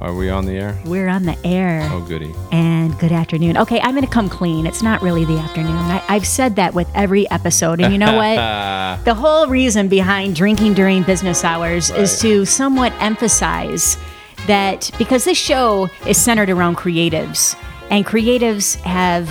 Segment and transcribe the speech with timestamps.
[0.00, 0.78] Are we on the air?
[0.84, 1.88] We're on the air.
[1.92, 2.34] Oh, goody.
[2.50, 3.56] And good afternoon.
[3.58, 4.66] Okay, I'm going to come clean.
[4.66, 5.76] It's not really the afternoon.
[5.76, 7.80] I, I've said that with every episode.
[7.80, 9.04] And you know what?
[9.04, 13.96] the whole reason behind drinking during business hours is to somewhat emphasize
[14.46, 17.56] that because this show is centered around creatives,
[17.90, 19.28] and creatives have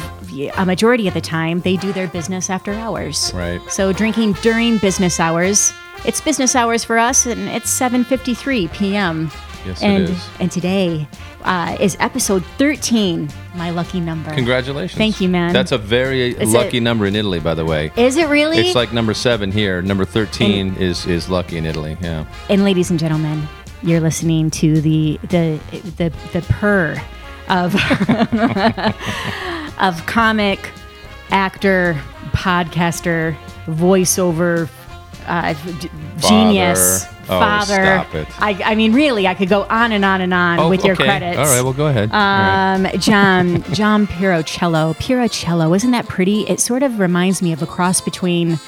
[0.55, 3.31] a majority of the time they do their business after hours.
[3.33, 3.61] Right.
[3.69, 5.73] So drinking during business hours,
[6.05, 9.31] it's business hours for us, and it's 7:53 p.m.
[9.65, 10.29] Yes, it and is.
[10.39, 11.07] and today
[11.43, 14.33] uh, is episode 13, my lucky number.
[14.33, 14.97] Congratulations.
[14.97, 15.53] Thank you, man.
[15.53, 17.91] That's a very Is lucky it- number in Italy, by the way.
[17.95, 18.57] Is it really?
[18.59, 19.81] It's like number seven here.
[19.81, 21.97] Number 13 is, is lucky in Italy.
[22.01, 22.25] Yeah.
[22.49, 23.47] and ladies and gentlemen,
[23.83, 25.59] you're listening to the the
[25.97, 26.95] the the purr
[27.49, 27.73] of
[29.79, 30.69] of comic
[31.31, 31.99] actor,
[32.31, 34.69] podcaster, voiceover
[35.31, 35.89] uh, d-
[36.27, 37.73] genius, Oh, father.
[37.73, 38.27] stop it.
[38.41, 40.93] I, I mean, really, I could go on and on and on Oh, with your
[40.95, 41.05] okay.
[41.05, 41.37] credits.
[41.37, 42.11] All right, well, go ahead.
[42.11, 42.75] All right.
[42.93, 44.95] Um, John John Pirruccello.
[44.97, 46.41] Pirruccello, isn't that pretty?
[46.41, 48.59] It sort of reminds me of a cross between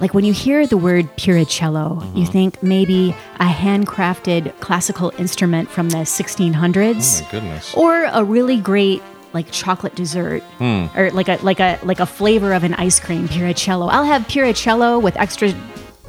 [0.00, 2.18] like when you hear the word Pirruccello, Mm-hmm.
[2.18, 7.74] you think maybe a handcrafted classical instrument from the 1600s Oh, my goodness.
[7.74, 10.86] or a really great like chocolate dessert Hmm.
[10.96, 13.88] or like a like a like a flavor of an ice cream Pirruccello.
[13.90, 15.52] I'll have Piricello with extra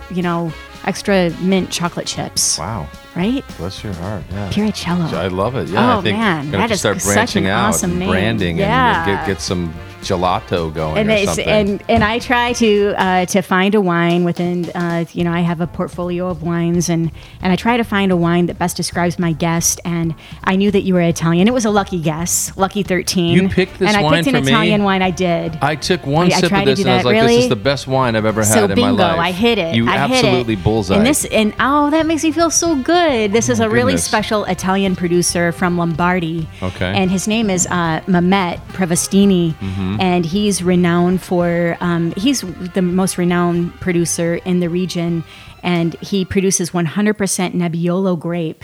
[0.09, 0.51] you know,
[0.85, 2.87] extra mint chocolate chips, Wow.
[3.15, 3.43] right?
[3.57, 4.23] Bless your heart.
[4.31, 4.49] Yeah.
[4.49, 5.13] Pirruccello.
[5.13, 5.69] I love it.
[5.69, 8.09] Yeah, Oh, I think man, that to is start such an out awesome name.
[8.09, 9.03] branding Yeah.
[9.09, 9.73] and get, get some
[10.05, 11.47] gelato going and or something.
[11.47, 15.41] and and I try to uh, to find a wine within uh, you know I
[15.41, 18.77] have a portfolio of wines and and I try to find a wine that best
[18.77, 21.47] describes my guest and I knew that you were Italian.
[21.47, 23.33] It was a lucky guess, lucky thirteen.
[23.33, 24.51] You picked this and I picked an for me?
[24.51, 25.01] Italian wine.
[25.01, 25.57] I did.
[25.61, 27.49] I took one I- I sip tried of this and I was like, this is
[27.49, 29.19] the best wine I've ever had so in my life.
[29.19, 29.75] I hit it.
[29.75, 30.63] You I hit absolutely it.
[30.63, 30.95] bullseye.
[30.97, 33.31] And this and oh, that makes me feel so good.
[33.33, 36.47] This is Oh, a really special Italian producer from Lombardy.
[36.61, 36.93] Okay.
[36.93, 39.94] And his name is uh, Mamete Prevostini, Mm-hmm.
[39.99, 42.41] And he's renowned for um, he's
[42.73, 45.23] the most renowned producer in the region,
[45.63, 48.63] and he produces 100% Nebbiolo grape.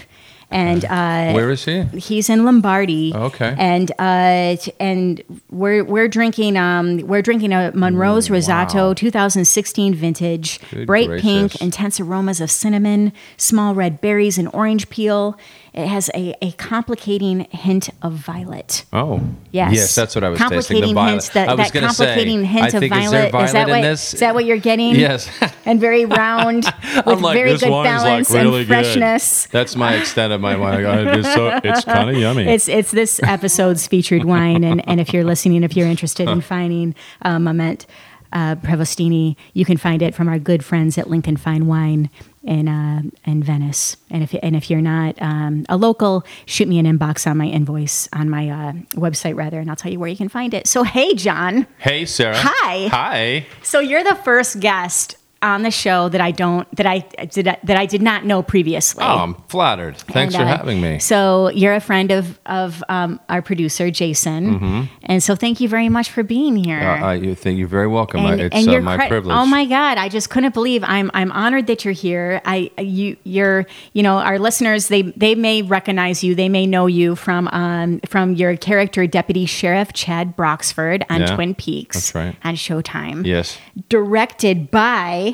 [0.54, 1.84] And uh, Where is he?
[1.98, 3.14] He's in Lombardy.
[3.16, 3.56] Okay.
[3.58, 10.88] And uh, and we're we're drinking um we're drinking a Monroe's Rosato 2016 vintage, Good
[10.88, 11.24] bright gracious.
[11.24, 15.38] pink, intense aromas of cinnamon, small red berries, and orange peel.
[15.74, 18.84] It has a, a complicating hint of violet.
[18.92, 19.22] Oh.
[19.52, 19.74] Yes.
[19.74, 20.58] Yes, that's what I was tasting.
[20.58, 21.12] complicating The violet.
[21.12, 23.26] hints, that, I was that gonna say, complicating hint I of think, violet.
[23.26, 24.14] Is, violet that in what this?
[24.14, 24.96] is that what you're getting?
[24.96, 25.30] Yes.
[25.66, 26.66] and very round
[27.06, 29.46] with like, very good balance like really and freshness.
[29.46, 29.52] Good.
[29.54, 30.84] That's my extent of my wine.
[30.84, 32.48] It's, so, it's kind of yummy.
[32.48, 36.42] It's it's this episode's featured wine, and, and if you're listening, if you're interested in
[36.42, 37.86] finding uh, Mamete
[38.34, 42.10] uh, Prevostini, you can find it from our good friends at Lincoln Fine Wine
[42.44, 43.98] in uh, in Venice.
[44.10, 47.46] And if and if you're not um, a local, shoot me an inbox on my
[47.46, 50.68] invoice on my uh, website rather, and I'll tell you where you can find it.
[50.68, 51.68] So hey, John.
[51.78, 52.38] hey, Sarah.
[52.38, 52.88] Hi.
[52.88, 53.46] Hi.
[53.64, 57.78] So you're the first guest on the show that I don't that I did that
[57.78, 59.04] I did not know previously.
[59.04, 59.98] Oh, I'm flattered.
[59.98, 61.00] Thanks And, for uh, having me.
[61.00, 65.90] So you're a friend of of um, our producer Jason, and so thank you very
[65.90, 66.80] much for being here.
[66.80, 67.04] Mm-hmm.
[67.04, 68.22] Uh, I, you think you're very welcome.
[68.22, 69.36] I- it's and uh, my cre- privilege.
[69.36, 69.98] Oh my God!
[69.98, 70.84] I just couldn't believe.
[70.84, 72.42] I'm I'm honored that you're here.
[72.46, 76.36] I you you're you know our listeners they they may recognize you.
[76.36, 81.36] They may know you from um from your character Deputy Sheriff Chad Broxford on Yeah,
[81.36, 81.96] Twin Peaks.
[82.12, 82.36] that's right.
[82.44, 83.26] On Showtime.
[83.26, 83.58] Yes.
[83.90, 85.31] Directed by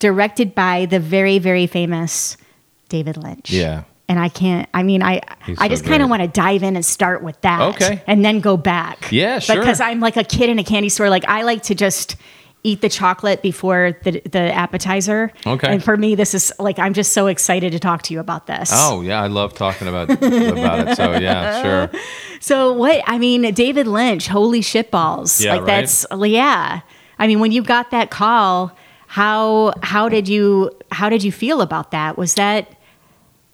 [0.00, 2.36] directed by the very very famous
[2.88, 3.50] David Lynch.
[3.50, 3.84] Yeah.
[4.08, 4.68] And I can't.
[4.74, 7.22] I mean, I He's I so just kind of want to dive in and start
[7.22, 7.60] with that.
[7.76, 8.02] Okay.
[8.08, 9.12] And then go back.
[9.12, 9.60] Yeah, sure.
[9.60, 11.08] Because I'm like a kid in a candy store.
[11.08, 12.16] Like I like to just
[12.62, 15.32] eat the chocolate before the the appetizer.
[15.46, 15.72] Okay.
[15.72, 18.48] And for me, this is like I'm just so excited to talk to you about
[18.48, 18.70] this.
[18.74, 20.96] Oh yeah, I love talking about about it.
[20.96, 22.00] So yeah, sure.
[22.42, 23.02] So what?
[23.06, 24.26] I mean, David Lynch.
[24.26, 25.44] Holy shitballs!
[25.44, 25.66] Yeah, like right?
[25.66, 26.80] that's yeah.
[27.18, 28.74] I mean, when you got that call,
[29.10, 32.16] how how did you how did you feel about that?
[32.16, 32.76] Was that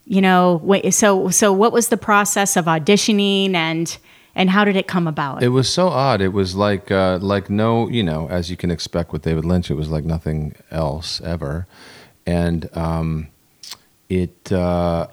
[0.04, 0.60] you know
[0.90, 3.96] so so what was the process of auditioning and
[4.34, 5.42] and how did it come about?
[5.42, 6.20] It was so odd.
[6.20, 9.70] It was like uh, like no, you know, as you can expect with David Lynch,
[9.70, 11.66] it was like nothing else ever,
[12.26, 13.28] and um,
[14.10, 14.52] it.
[14.52, 15.06] Uh,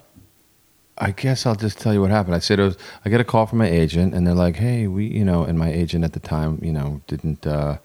[0.98, 2.36] I guess I'll just tell you what happened.
[2.36, 2.78] I said was.
[3.06, 5.58] I get a call from my agent, and they're like, "Hey, we, you know," and
[5.58, 7.48] my agent at the time, you know, didn't.
[7.48, 7.78] Uh,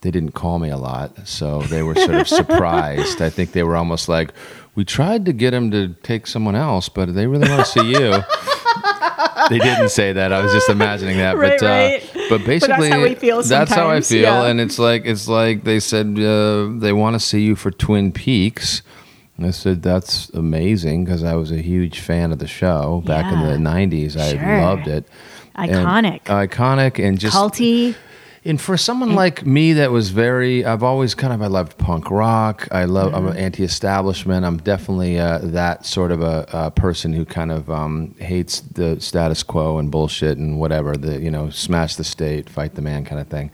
[0.00, 3.20] they didn't call me a lot, so they were sort of surprised.
[3.20, 4.32] I think they were almost like,
[4.74, 7.90] "We tried to get him to take someone else, but they really want to see
[7.90, 8.10] you."
[9.48, 10.32] they didn't say that.
[10.32, 11.36] I was just imagining that.
[11.36, 12.28] Right, but uh, right.
[12.28, 14.22] but basically, how we feel that's how I feel.
[14.22, 14.46] yeah.
[14.46, 18.12] And it's like it's like they said uh, they want to see you for Twin
[18.12, 18.82] Peaks.
[19.40, 23.38] I said, that's amazing because I was a huge fan of the show back in
[23.38, 24.16] the 90s.
[24.16, 25.06] I loved it.
[25.54, 26.22] And- Iconic.
[26.24, 27.94] iconic and just Culty.
[28.44, 32.10] And for someone like me that was very I've always kind of I loved punk
[32.10, 32.68] rock.
[32.70, 33.38] I love I'm Mm-hmm.
[33.38, 34.44] anti-establishment.
[34.46, 39.00] I'm definitely uh, that sort of a, a person who kind of um, hates the
[39.00, 43.04] status quo and bullshit and whatever the you know smash the state, fight the man
[43.04, 43.50] kind of thing.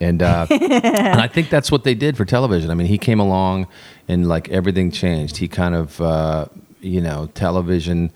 [0.00, 2.70] And uh, and I think that's what they did for television.
[2.70, 3.66] I mean, he came along
[4.06, 5.36] and like everything changed.
[5.38, 6.46] He kind of uh,
[6.80, 8.12] you know television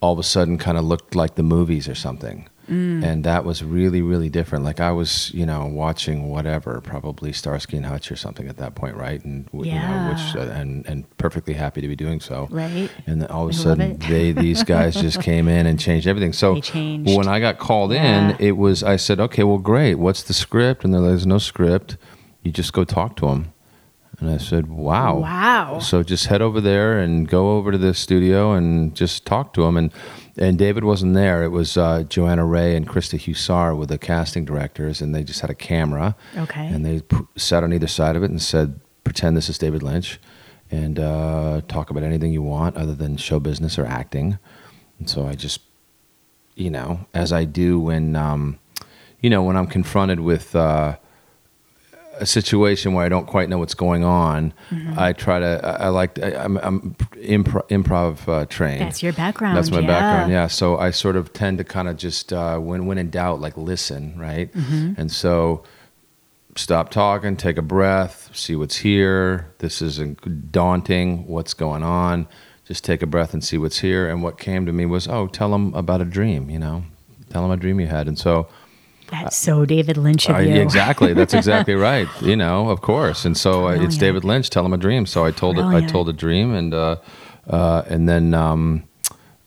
[0.00, 2.46] all of a sudden kind of looked like the movies or something.
[2.70, 3.04] Mm.
[3.04, 4.64] And that was really, really different.
[4.64, 8.74] Like I was, you know, watching whatever, probably Starsky and Hutch or something at that
[8.74, 9.22] point, right?
[9.24, 10.42] And w- you know, which Yeah.
[10.42, 12.48] uh, and and perfectly happy to be doing so.
[12.50, 12.90] Right.
[13.06, 16.06] And then all of a I sudden, they these guys just came in and changed
[16.06, 16.32] everything.
[16.32, 18.30] So when I got called Yeah.
[18.30, 19.96] in, it was I said, okay, well, great.
[19.96, 20.84] What's the script?
[20.84, 21.96] And they're like, there's no script.
[22.42, 23.52] You just go talk to them.
[24.24, 25.18] And I said, wow.
[25.18, 25.78] Wow.
[25.80, 29.64] So just head over there and go over to the studio and just talk to
[29.64, 29.76] him.
[29.76, 29.92] And
[30.38, 31.44] and David wasn't there.
[31.44, 35.42] It was uh, Johanna Ray and Krista Husar were the casting directors, and they just
[35.42, 36.16] had a camera.
[36.36, 36.66] Okay.
[36.66, 37.02] And they
[37.36, 40.18] sat on either side of it and said, "Pretend this is David Lynch,
[40.70, 44.38] and uh, talk about anything you want other than show business or acting."
[44.98, 45.60] And so I just,
[46.56, 48.58] you know, as I do when, um,
[49.20, 50.56] you know, when I'm confronted with.
[50.56, 50.96] Uh,
[52.18, 54.98] a situation where I don't quite know what's going on, Mm-hmm.
[54.98, 55.60] I try to.
[55.64, 56.18] I, I like.
[56.18, 58.80] I, I'm, I'm improv, improv uh, trained.
[58.80, 59.56] That's your background.
[59.56, 59.86] That's my yeah.
[59.86, 60.32] background.
[60.32, 60.46] Yeah.
[60.46, 63.56] So I sort of tend to kind of just uh, when when in doubt, like
[63.56, 64.52] listen, right?
[64.52, 65.00] Mm-hmm.
[65.00, 65.64] And so
[66.56, 69.52] stop talking, take a breath, see what's here.
[69.58, 71.26] This is daunting.
[71.26, 72.26] What's going on?
[72.64, 74.08] Just take a breath and see what's here.
[74.08, 76.48] And what came to me was, oh, tell them about a dream.
[76.48, 76.84] You know,
[77.30, 78.08] tell them a dream you had.
[78.08, 78.48] And so.
[79.10, 80.54] That's so David Lynch of you.
[80.54, 81.12] exactly.
[81.12, 82.08] That's exactly right.
[82.22, 83.24] You know, of course.
[83.24, 84.50] And so uh, it's David Lynch.
[84.50, 85.06] Tell him a dream.
[85.06, 85.64] So I told it.
[85.64, 86.96] I told a dream, and uh,
[87.48, 88.84] uh, and then um,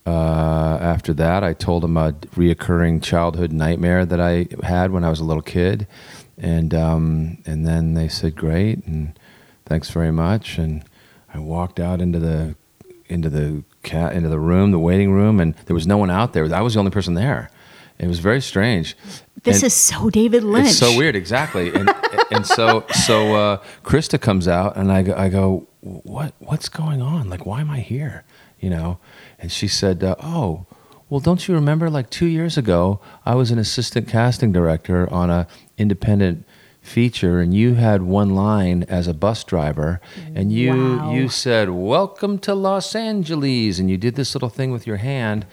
[0.06, 5.10] uh, after that, I told him a reoccurring childhood nightmare that I had when I
[5.10, 5.86] was a little kid,
[6.38, 9.18] and um, and then they said great and
[9.66, 10.82] thanks very much, and
[11.32, 12.54] I walked out into the
[13.06, 16.32] into the cat into the room, the waiting room, and there was no one out
[16.32, 16.52] there.
[16.54, 17.50] I was the only person there.
[17.98, 18.96] It was very strange.
[19.42, 20.68] This And- is so David Lynch.
[20.68, 21.72] it's so weird, exactly.
[21.74, 21.90] And
[22.30, 27.02] and so so uh, Krista comes out, and I go, I go, what what's going
[27.02, 27.28] on?
[27.30, 28.24] Like, why am I here?
[28.60, 28.98] You know?
[29.38, 30.66] And she said, uh, oh.
[31.10, 31.88] Well, don't you remember?
[31.88, 35.46] Like two years ago, I was an assistant casting director on a
[35.78, 36.44] independent
[36.82, 40.00] feature, and you had one line as a bus driver,
[40.34, 41.14] and you Wow.
[41.14, 45.46] you said, "Welcome to Los Angeles," and you did this little thing with your hand.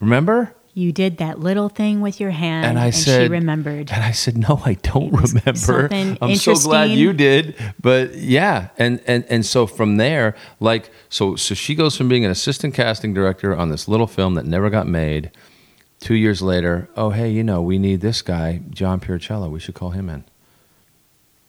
[0.00, 0.54] Remember?
[0.74, 3.90] You did that little thing with your hand, And I she said, remembered.
[3.90, 5.54] And I said, no, I don't remember.
[5.56, 7.56] something I'm so glad you did.
[7.80, 12.24] But yeah, and and and so from there, like, so so she goes from being
[12.24, 15.30] an assistant casting director on this little film that never got made.
[16.00, 19.50] Two years later, oh hey, you know, we need this guy, John Pirruccello.
[19.50, 20.22] We should call him in.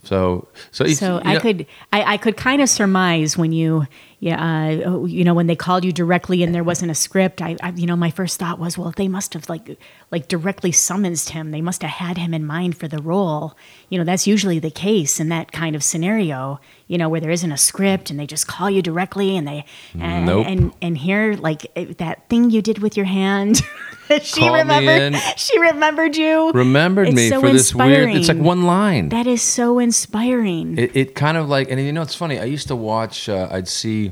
[0.04, 3.86] So so So I know- could I, I could kind of surmise when you
[4.19, 7.56] yeah uh, you know when they called you directly and there wasn't a script I,
[7.62, 9.77] I you know my first thought was well they must have like
[10.12, 11.51] like directly summoned him.
[11.51, 13.56] They must have had him in mind for the role.
[13.89, 17.31] You know that's usually the case in that kind of scenario you know where there
[17.31, 19.63] isn't a script and they just call you directly and they
[19.98, 20.46] and Nope.
[20.48, 23.58] and, and here like that thing you did with your hand
[24.24, 28.10] she Called me remembered she remembered you remembered It's me so for this weird.
[28.15, 29.10] It's like one line.
[29.10, 32.39] that is so inspiring It, it kind of like, and you know, it's funny.
[32.39, 33.29] I used to watch.
[33.29, 34.12] Uh, I'd see,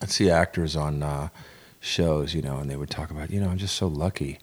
[0.00, 1.28] I'd see actors on uh,
[1.78, 4.38] shows, you know, and they would talk about, you know, I'm just so lucky.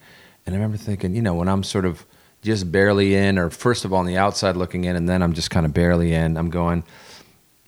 [0.45, 2.05] And I remember thinking, you know, when I'm sort of
[2.41, 5.33] just barely in, or first of all on the outside looking in, and then I'm
[5.33, 6.37] just kind of barely in.
[6.37, 6.83] I'm going,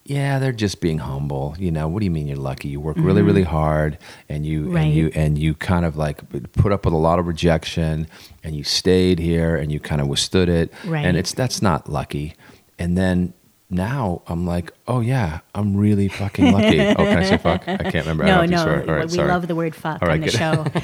[0.04, 1.54] yeah, they're just being humble.
[1.58, 2.68] You know, what do you mean you're lucky?
[2.68, 4.74] You work really, really hard, and you Mm-hmm.
[4.74, 4.82] Right.
[4.82, 6.18] and you and you kind of like
[6.52, 8.06] put up with a lot of rejection,
[8.42, 10.72] and you stayed here, and you kind of withstood it.
[10.84, 11.04] Right.
[11.04, 12.34] And it's that's not lucky.
[12.78, 13.32] And then
[13.72, 16.80] now I'm like, oh yeah, I'm really fucking lucky.
[16.88, 17.66] oh, can I say fuck?
[17.66, 18.24] I can't remember.
[18.24, 18.92] No, don't know if you no.
[18.92, 19.28] All right, we sorry.
[19.28, 20.34] love the word fuck All right, on the good.
[20.34, 20.64] show.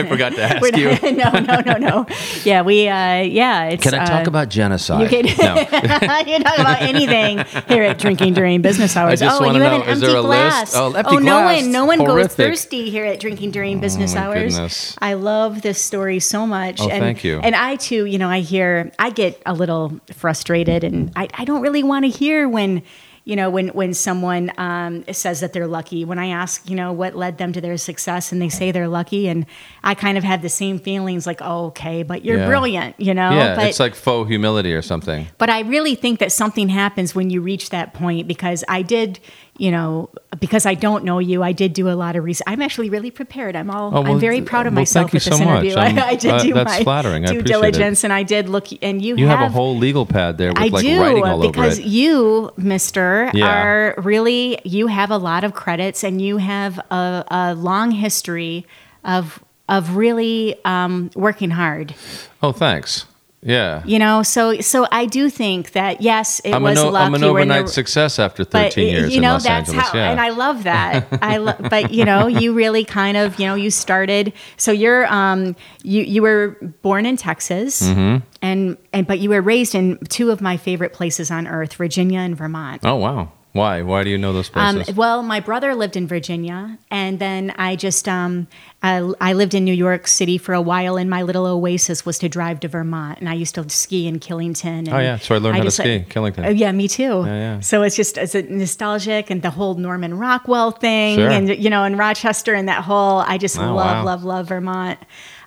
[0.00, 1.12] I forgot to ask you.
[1.12, 2.06] no, no, no, no.
[2.44, 3.82] Yeah, we, uh, yeah, it's.
[3.82, 5.02] Can I talk uh, about genocide?
[5.02, 5.56] You can, no.
[5.60, 9.20] you talk about anything here at Drinking During Business Hours.
[9.20, 10.74] I just oh, you have an empty glass.
[10.74, 11.62] Oh, empty no glass.
[11.62, 14.54] one, no one goes thirsty here at Drinking During Business my Hours.
[14.54, 14.96] goodness.
[15.00, 16.80] I love this story so much.
[16.80, 17.40] Oh, and, thank you.
[17.40, 21.44] And I too, you know, I hear, I get a little frustrated, and I, I
[21.44, 22.82] don't really want to hear when
[23.24, 26.92] you know, when when someone um, says that they're lucky, when I ask, you know,
[26.92, 29.44] what led them to their success, and they say they're lucky, and
[29.84, 32.46] I kind of have the same feelings, like, oh, okay, but you're Yeah.
[32.46, 33.30] brilliant, you know.
[33.30, 35.28] yeah, but, it's like faux humility or something.
[35.36, 39.20] but I really think that something happens when you reach that point because I did,
[39.60, 40.08] you know,
[40.40, 42.44] because I don't know you, I did do a lot of research.
[42.46, 43.54] I'm actually really prepared.
[43.54, 45.44] I'm all, Oh, well, I'm very proud of well, myself thank you with this so
[45.44, 45.64] much.
[45.66, 46.00] interview.
[46.00, 47.24] I, I did uh, do that's my flattering.
[47.26, 47.60] I due appreciate it.
[47.72, 48.68] diligence, and I did look.
[48.82, 51.40] And you, You have, a whole legal pad there with I like do writing all
[51.46, 51.92] because over it.
[51.92, 53.46] you, Mister, Yeah.
[53.62, 58.66] are really you have a lot of credits and you have a, a long history
[59.04, 61.94] of of really um, working hard.
[62.42, 63.04] oh, thanks.
[63.42, 63.82] Yeah.
[63.86, 67.06] You know, so so I do think that yes, it I'm was an, o- luck.
[67.06, 69.68] I'm an were the- overnight success after but 13 years you in know Los that's
[69.70, 69.88] Angeles.
[69.88, 70.10] how, yeah.
[70.10, 71.06] and I love that.
[71.22, 74.34] I lo- but you know, you really kind of you know you started.
[74.58, 78.24] So you're um you you were born in Texas, Mm-hmm.
[78.42, 82.18] and and but you were raised in two of my favorite places on earth, Virginia
[82.20, 82.82] and Vermont.
[82.84, 83.32] oh, wow.
[83.52, 83.82] Why?
[83.82, 84.94] Why do you know those Um, places?
[84.94, 88.46] well, my brother lived in Virginia, and then I just um,
[88.80, 92.16] I, I lived in New York City for a while, and my little oasis was
[92.20, 94.86] to drive to Vermont, and I used to ski in Killington.
[94.86, 95.16] And Oh, yeah.
[95.18, 96.46] So I learned how to ski, Killington.
[96.46, 97.24] Oh, yeah, me too.
[97.26, 97.26] Yeah,
[97.56, 97.60] yeah.
[97.60, 101.28] So it's just it's nostalgic, and the whole Norman Rockwell thing, Sure.
[101.28, 104.04] and you know, in Rochester, and that whole I just Oh, love, wow.
[104.04, 104.98] love, love Vermont,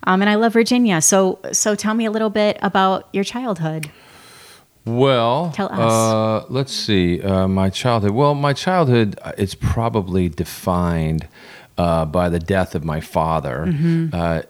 [0.06, 1.00] um, and I love Virginia.
[1.02, 3.90] So so tell me a little bit about your childhood.
[4.86, 5.80] Well, Tell us.
[5.80, 7.22] Uh, let's see.
[7.22, 8.12] Uh, my childhood.
[8.12, 9.18] Well, my childhood.
[9.22, 11.28] uh, It's probably defined
[11.78, 14.10] uh, by the death of my father, Mm-hmm.
[14.14, 14.42] uh,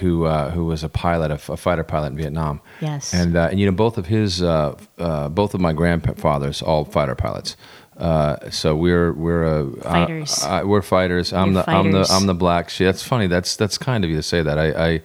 [0.00, 2.60] who uh, who was a pilot, a fighter pilot in Vietnam.
[2.80, 3.12] Yes.
[3.14, 6.84] And uh, and you know both of his, uh, uh, both of my grandfathers, all
[6.84, 7.56] fighter pilots.
[7.98, 10.42] Uh, so we're we're uh, Fighters.
[10.44, 11.32] Uh, uh, we're fighters.
[11.32, 12.06] I'm You're the I'm the.
[12.10, 12.86] I'm the black sheep.
[12.86, 13.26] That's funny.
[13.26, 14.58] That's that's kind of you to say that.
[14.58, 14.68] I.
[14.94, 15.02] I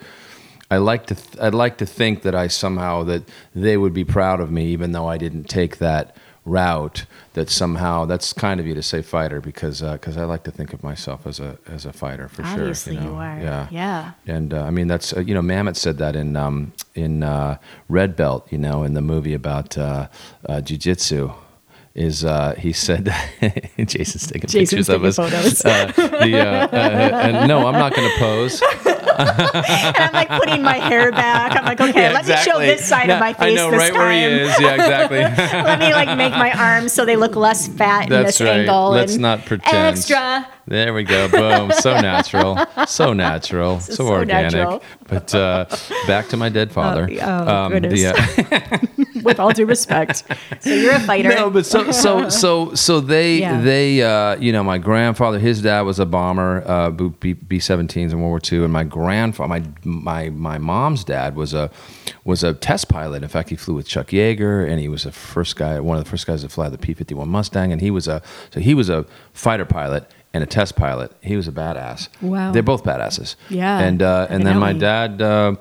[0.72, 1.16] I like to.
[1.16, 3.24] Th- I'd like to think that I somehow that
[3.54, 7.06] they would be proud of me, even though I didn't take that route.
[7.34, 10.74] That somehow that's kind of you to say fighter because because I like to think
[10.74, 13.04] of myself as a as a fighter for Obviously, sure.
[13.04, 13.16] you, know?
[13.16, 13.40] are.
[13.40, 13.68] Yeah.
[13.70, 14.12] Yeah.
[14.28, 17.58] And uh, I mean that's uh, you know Mamet said that in um, in uh,
[17.90, 20.08] Red Belt, you know, in the movie about uh,
[20.50, 21.34] uh, jujitsu.
[21.94, 23.06] Is uh, he said
[23.78, 25.18] Jason's taking Jason's pictures of us?
[25.18, 25.66] photos.
[25.66, 28.62] Uh, the, uh, uh, and no, I'm not going to pose.
[29.54, 31.56] and I'm like putting my hair back.
[31.56, 33.72] I'm like, okay, Yeah, let me show this side Yeah, of my face I know
[33.72, 34.02] this right time.
[34.02, 34.60] where he is.
[34.60, 35.20] Yeah, exactly.
[35.64, 38.62] let me like make my arms so they look less fat in this right.
[38.62, 38.92] angle.
[38.92, 39.98] Let's and not pretend.
[39.98, 40.48] Extra.
[40.68, 41.28] There we go.
[41.30, 41.72] Boom.
[41.72, 42.58] So natural.
[42.88, 43.80] So natural.
[43.80, 44.54] So, so organic.
[44.54, 44.84] natural.
[45.08, 45.66] But uh,
[46.08, 47.10] back to my dead father.
[47.22, 48.02] oh, goodness.
[48.02, 48.78] the, uh,
[49.24, 50.24] With all due respect.
[50.62, 51.30] So you're a fighter.
[51.30, 53.62] no, but so so so so they Yeah.
[53.62, 58.12] they uh, you know my grandfather his dad was a bomber uh, B B seventeens
[58.12, 61.70] in World War II and my grandfather my my my mom's dad was a
[62.24, 63.24] was a test pilot.
[63.24, 66.04] In fact, he flew with Chuck Yeager and he was the first guy one of
[66.04, 68.60] the first guys to fly the P fifty one Mustang and he was a so
[68.60, 70.10] he was a fighter pilot.
[70.34, 71.12] And a test pilot.
[71.22, 72.08] He was a badass.
[72.22, 72.54] Wow.
[72.54, 73.36] They're both badasses.
[73.50, 75.56] Yeah, And uh, and then my dad uh,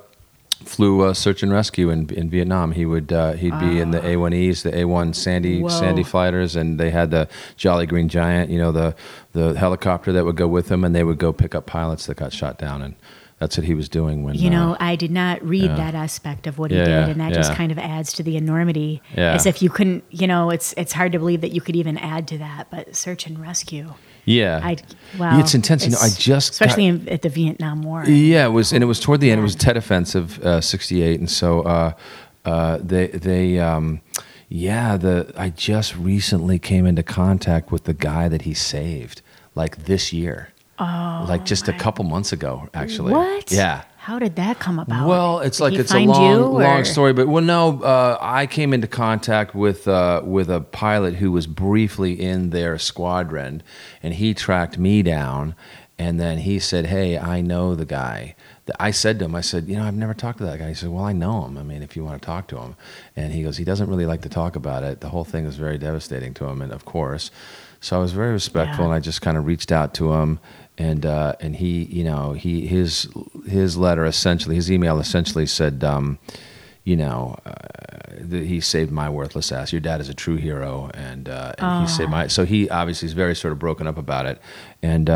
[0.64, 2.70] flew uh, search and rescue in in Vietnam.
[2.72, 5.62] He would uh, he'd be in the A1Es, the A1 Sandy Ah.
[5.62, 5.68] Whoa.
[5.70, 8.94] Sandy fighters, and they had the Jolly Green Giant, you know, the
[9.32, 12.16] the helicopter that would go with them, and they would go pick up pilots that
[12.16, 12.94] got shot down, and
[13.40, 15.74] that's what he was doing when You uh, know, I did not read yeah.
[15.76, 18.36] that aspect of what Yeah, he did, and that just kind of adds to the
[18.36, 19.02] enormity.
[19.16, 19.32] Yeah.
[19.34, 21.98] As if you couldn't, you know, it's it's hard to believe that you could even
[21.98, 22.68] add to that.
[22.70, 23.94] But search and rescue,
[24.26, 24.76] yeah, I
[25.18, 25.84] wow, it's intense.
[25.84, 28.04] you know, I it's- just got- especially in, at the Vietnam War.
[28.04, 29.40] Yeah, it was, and it was toward the end.
[29.40, 31.92] It was Tet Offensive, uh, '68, and so uh,
[32.44, 34.02] uh, they they um,
[34.50, 39.22] yeah, the I just recently came into contact with the guy that he saved,
[39.54, 43.12] like this year, oh, like just a couple months ago, actually.
[43.12, 43.50] What?
[43.52, 43.82] Yeah.
[43.98, 45.06] How did that come about?
[45.06, 48.72] Well, it's Did like it's a long, long story, but well, no, uh, I came
[48.72, 53.62] into contact with uh, with a pilot who was briefly in their squadron,
[54.02, 55.54] and he tracked me down,
[55.98, 58.34] and then he said, "Hey, I know the guy."
[58.78, 60.74] I said to him, "I said, you know, I've never talked to that guy." He
[60.74, 61.58] said, "Well, I know him.
[61.58, 62.76] I mean, if you want to talk to him,"
[63.16, 65.00] and he goes, "He doesn't really like to talk about it.
[65.00, 67.30] The whole thing is very devastating to him, and of course."
[67.82, 68.90] So I was very respectful, Yeah.
[68.90, 70.38] and I just kind of reached out to him,
[70.80, 73.06] and uh, and he, you know, he his
[73.46, 76.18] his letter essentially, his email essentially said, um,
[76.84, 77.52] you know, uh,
[78.18, 79.72] that he saved my worthless ass.
[79.72, 82.28] Your dad is a true hero, and uh, and he saved my.
[82.28, 84.40] So he obviously is very sort of broken up about it,
[84.82, 85.10] and.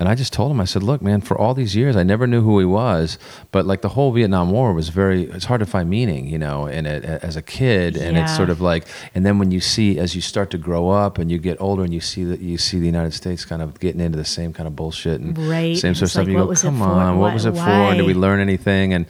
[0.00, 2.26] And I just told him, I said, look, man, for all these years, I never
[2.26, 3.16] knew who he was,
[3.52, 6.66] but like the whole Vietnam War was very, it's hard to find meaning, you know,
[6.66, 7.96] in it as a kid.
[7.96, 10.88] And it's sort of like, and then when you see, as you start to grow
[10.90, 13.62] up and you get older and you see that you see the United States kind
[13.62, 15.76] of getting into the same kind of bullshit and Right.
[15.78, 17.52] same sort of It's stuff, like, you what go, come on, what Why- was it
[17.54, 17.60] for?
[17.60, 18.92] And did we learn anything?
[18.94, 19.06] And,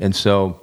[0.00, 0.60] and so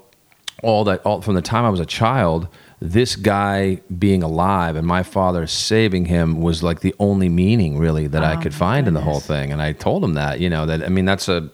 [0.63, 2.49] all that, all from the time I was a child,
[2.83, 8.07] this guy being alive and my father saving him was like the only meaning really
[8.07, 9.51] that I Oh, could my find in the whole thing.
[9.51, 11.49] And I told him that, you know, that I mean that's a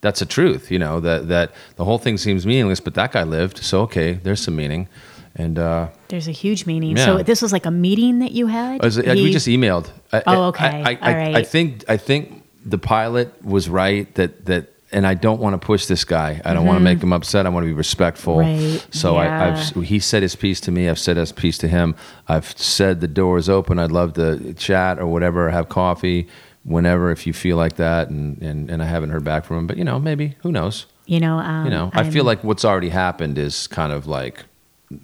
[0.00, 3.24] that's a truth, you know, that that the whole thing seems meaningless, but that guy
[3.24, 4.88] lived, so okay, there's some meaning.
[5.36, 6.96] And uh There's a huge meaning.
[6.96, 7.04] Yeah.
[7.04, 8.82] So this was like a meeting that you had.
[8.82, 9.90] Was, like, we just emailed.
[10.12, 10.64] I, Oh, okay.
[10.64, 11.34] I, I, All right.
[11.36, 15.64] I think I think the pilot was right that that, and I don't want to
[15.64, 16.40] push this guy.
[16.44, 17.46] I don't want to make him upset.
[17.46, 18.36] I want to be respectful.
[18.38, 18.72] Mm-hmm.
[18.72, 18.86] Right.
[18.94, 19.44] So Yeah.
[19.44, 20.88] I, I've he said his piece to me.
[20.88, 21.94] I've said his piece to him.
[22.28, 23.78] I've said the door is open.
[23.78, 26.28] I'd love to chat or whatever, have coffee
[26.64, 28.10] whenever if you feel like that.
[28.10, 29.66] And and, and I haven't heard back from him.
[29.66, 30.86] But you know, maybe who knows?
[31.06, 34.44] you know, um, You know, I feel like what's already happened is kind of like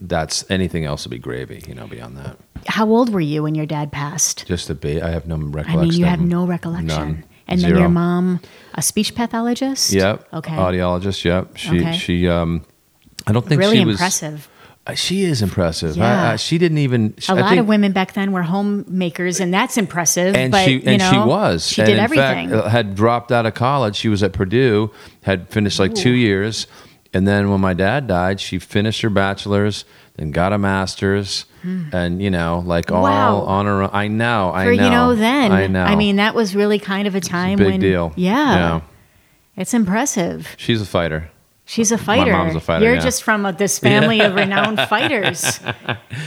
[0.00, 1.62] that's anything else would be gravy.
[1.66, 2.36] You know, beyond that.
[2.66, 4.46] How old were you when your dad passed?
[4.46, 5.02] Just a bit.
[5.02, 5.78] I have no recollection.
[5.78, 6.86] I mean, you have no recollection.
[6.88, 7.24] None.
[7.48, 7.80] And then Zero.
[7.80, 8.40] your mom,
[8.74, 9.92] a speech pathologist.
[9.92, 10.28] Yep.
[10.32, 10.52] Okay.
[10.52, 11.24] Audiologist.
[11.24, 11.56] Yep.
[11.56, 11.80] She.
[11.80, 11.96] Okay.
[11.96, 12.28] She.
[12.28, 12.64] Um.
[13.26, 13.94] I don't think really she was.
[13.94, 14.48] impressive.
[14.86, 15.96] Uh, She is impressive.
[15.96, 16.30] Yeah.
[16.30, 17.14] I, I, she didn't even.
[17.18, 20.34] She, a lot think- of women back then were homemakers, and that's impressive.
[20.36, 21.66] And but, she you and she was.
[21.66, 22.50] She and did in everything.
[22.50, 23.96] Fact, uh, had dropped out of college.
[23.96, 24.90] She was at Purdue.
[25.22, 26.66] Had finished like two years,
[27.12, 29.84] and then when my dad died, she finished her bachelor's,
[30.16, 31.44] then got a master's,
[31.92, 33.02] and you know, like all.
[33.02, 33.38] Wow.
[33.40, 33.90] on her own.
[33.92, 34.52] I know.
[34.54, 34.84] I For know.
[34.84, 35.82] you know, then I know.
[35.84, 38.12] I mean, that was really kind of a time big when deal.
[38.16, 38.80] Yeah, Yeah.
[39.56, 40.54] it's impressive.
[40.56, 41.30] She's a fighter.
[41.68, 42.30] She's a fighter.
[42.30, 43.00] My mom's a fighter, You're yeah.
[43.00, 45.58] just from a, this family of renowned fighters.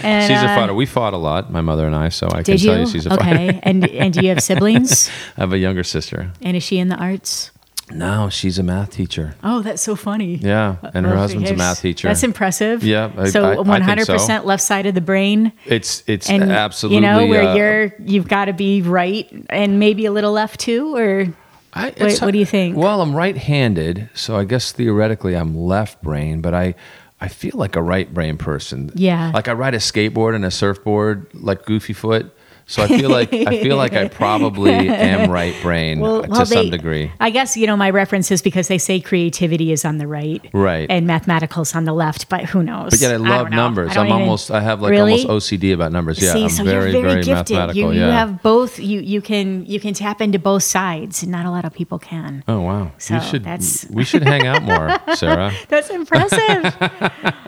[0.03, 0.73] And, She's a uh, fighter.
[0.73, 2.09] We fought a lot, my mother and I.
[2.09, 2.81] So I can Did tell you?
[2.81, 3.23] you she's a okay.
[3.23, 3.43] fighter.
[3.43, 3.59] Okay.
[3.63, 5.09] and and do you have siblings?
[5.37, 6.33] I have a younger sister.
[6.41, 7.51] And is she in the arts?
[7.91, 9.35] No, she's a math teacher.
[9.43, 10.35] Oh, that's so funny.
[10.35, 12.07] Yeah, and her Well, husband's a math teacher.
[12.07, 12.83] That's impressive.
[12.83, 16.95] Yeah, I- so one hundred percent left side of the brain, It's it's and absolutely.
[16.97, 20.59] you know where uh, you're you've got to be right and maybe a little left
[20.59, 21.27] too, or
[21.73, 22.75] I, it's- what do you think?
[22.77, 26.75] Well, I'm right-handed, so I guess theoretically I'm left brain, but I
[27.21, 28.91] I feel like a right brain person.
[28.95, 29.31] Yeah.
[29.33, 32.33] Like I ride a skateboard and a surfboard like Goofy Foot.
[32.69, 36.45] So I feel like I feel like I probably am right brain Well- to well,
[36.45, 37.11] some they- degree.
[37.19, 40.39] I guess you know my reference is because they say creativity is on the right,
[40.53, 40.85] Right.
[40.87, 42.29] and mathematicals on the left.
[42.29, 42.91] But who knows?
[42.91, 43.55] But yet I love know.
[43.57, 43.97] numbers.
[43.97, 45.25] I I'm even- almost I have like Really?
[45.25, 46.21] almost OCD about numbers.
[46.21, 47.57] Yeah, See, I'm so very you're very, gifted.
[47.57, 47.91] mathematical.
[47.93, 48.77] You, you have both.
[48.79, 51.97] You you can you can tap into both sides, and not a lot of people
[51.97, 52.43] can.
[52.47, 52.91] Oh wow!
[52.99, 55.51] So you should that's- we should hang out more, Sarah.
[55.69, 56.75] That's impressive.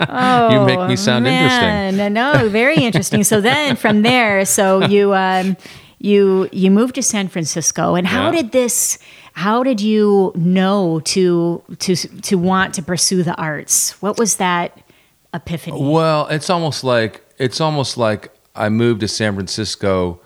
[0.09, 1.93] oh, You make me oh, sound man.
[1.93, 2.13] interesting.
[2.13, 3.23] No, very interesting.
[3.23, 5.57] So then from there, so you um,
[5.99, 8.41] you you moved to San Francisco, and how Yeah.
[8.41, 8.97] did this?
[9.33, 14.01] How did you know to to to want to pursue the arts?
[14.01, 14.77] What was that
[15.33, 15.77] epiphany?
[15.81, 20.19] Well, it's almost like it's almost like I moved to San Francisco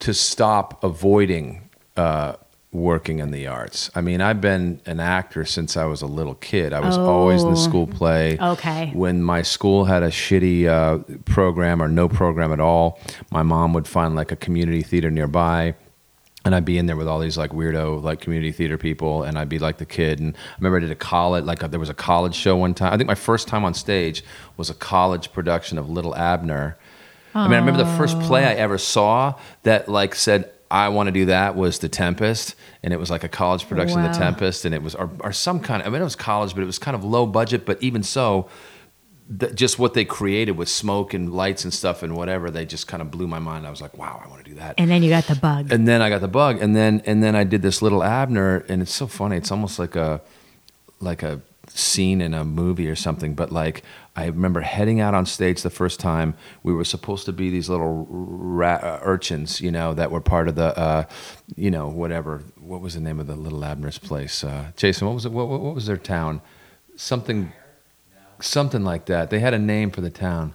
[0.00, 2.34] to stop avoiding uh,
[2.72, 3.90] working in the arts.
[3.96, 6.72] I mean, I've been an actor since I was a little kid.
[6.72, 7.62] I was always in the Oh.
[7.64, 8.38] school play.
[8.40, 8.90] Okay.
[8.94, 13.00] When my school had a shitty uh, program or no program at all,
[13.32, 15.74] my mom would find like a community theater nearby
[16.42, 19.38] and I'd be in there with all these like weirdo like community theater people, and
[19.38, 20.20] I'd be like the kid.
[20.20, 22.94] And I remember I did a college like there was a college show one time.
[22.94, 24.24] I think my first time on stage
[24.56, 26.78] was a college production of Little Abner.
[27.34, 31.08] I mean, I remember the first play I ever saw that like said I want
[31.08, 34.18] to do that was The Tempest, and it was like a college production of The
[34.18, 36.62] Tempest, and it was or, or some kind of I mean it was college, but
[36.62, 37.66] it was kind of low budget.
[37.66, 38.48] But even so,
[39.38, 42.86] th- just what they created with smoke and lights and stuff and whatever, they just
[42.86, 43.66] kind of blew my mind.
[43.66, 45.72] I was like, wow, I want to do that and then you got the bug.
[45.72, 48.64] and then I got the bug, and then and then I did this little Abner,
[48.68, 49.36] and it's so funny.
[49.36, 50.20] It's almost like a
[51.00, 51.40] like a
[51.74, 53.34] scene in a movie or something.
[53.34, 53.82] But like
[54.16, 56.34] I remember heading out on stage the first time.
[56.62, 60.48] We were supposed to be these little ra- uh, urchins, you know, that were part
[60.48, 61.04] of the, uh,
[61.56, 62.42] you know, whatever.
[62.60, 64.42] What was the name of the little Abner's place?
[64.42, 65.32] Uh, Jason, what was it?
[65.32, 66.42] What, what, what was their town?
[66.96, 67.52] Something,
[68.40, 69.30] something like that.
[69.30, 70.54] They had a name for the town.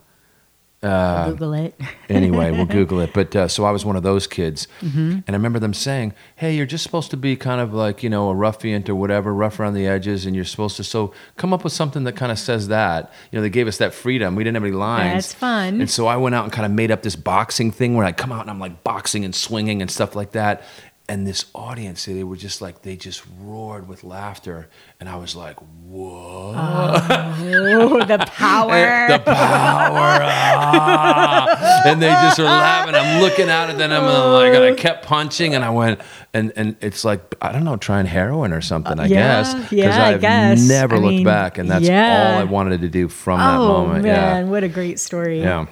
[0.86, 1.80] Uh, Google it.
[2.10, 3.12] anyway, we'll Google it.
[3.14, 5.00] But uh, so I was one of those kids, Mm-hmm.
[5.26, 8.10] and I remember them saying, "Hey, you're just supposed to be kind of like you
[8.10, 11.54] know a ruffian or whatever, rough around the edges, and you're supposed to so come
[11.54, 14.36] up with something that kind of says that." You know, they gave us that freedom.
[14.36, 15.14] We didn't have any lines.
[15.30, 15.82] That's fun.
[15.82, 18.12] And so I went out and kind of made up this boxing thing where I
[18.12, 20.62] come out and I'm like boxing and swinging and stuff like that.
[21.08, 25.36] And this audience, they were just like they just roared with laughter, and I was
[25.36, 29.08] like, "Whoa!" Oh, the power.
[29.08, 30.20] the power.
[30.24, 31.82] ah.
[31.86, 32.96] and they just were laughing.
[32.96, 36.02] I'm looking out at them and I'm like, and I kept punching and I went,
[36.34, 39.54] and, and it's like, I don't know, trying heroin or something, I yeah, guess.
[39.54, 40.68] Because yeah, I I've guess.
[40.68, 41.58] never I looked mean, back.
[41.58, 42.34] And that's yeah.
[42.34, 44.04] all I wanted to do from that oh moment.
[44.04, 45.40] man, what a great story.
[45.40, 45.66] Yeah.
[45.66, 45.68] Yeah.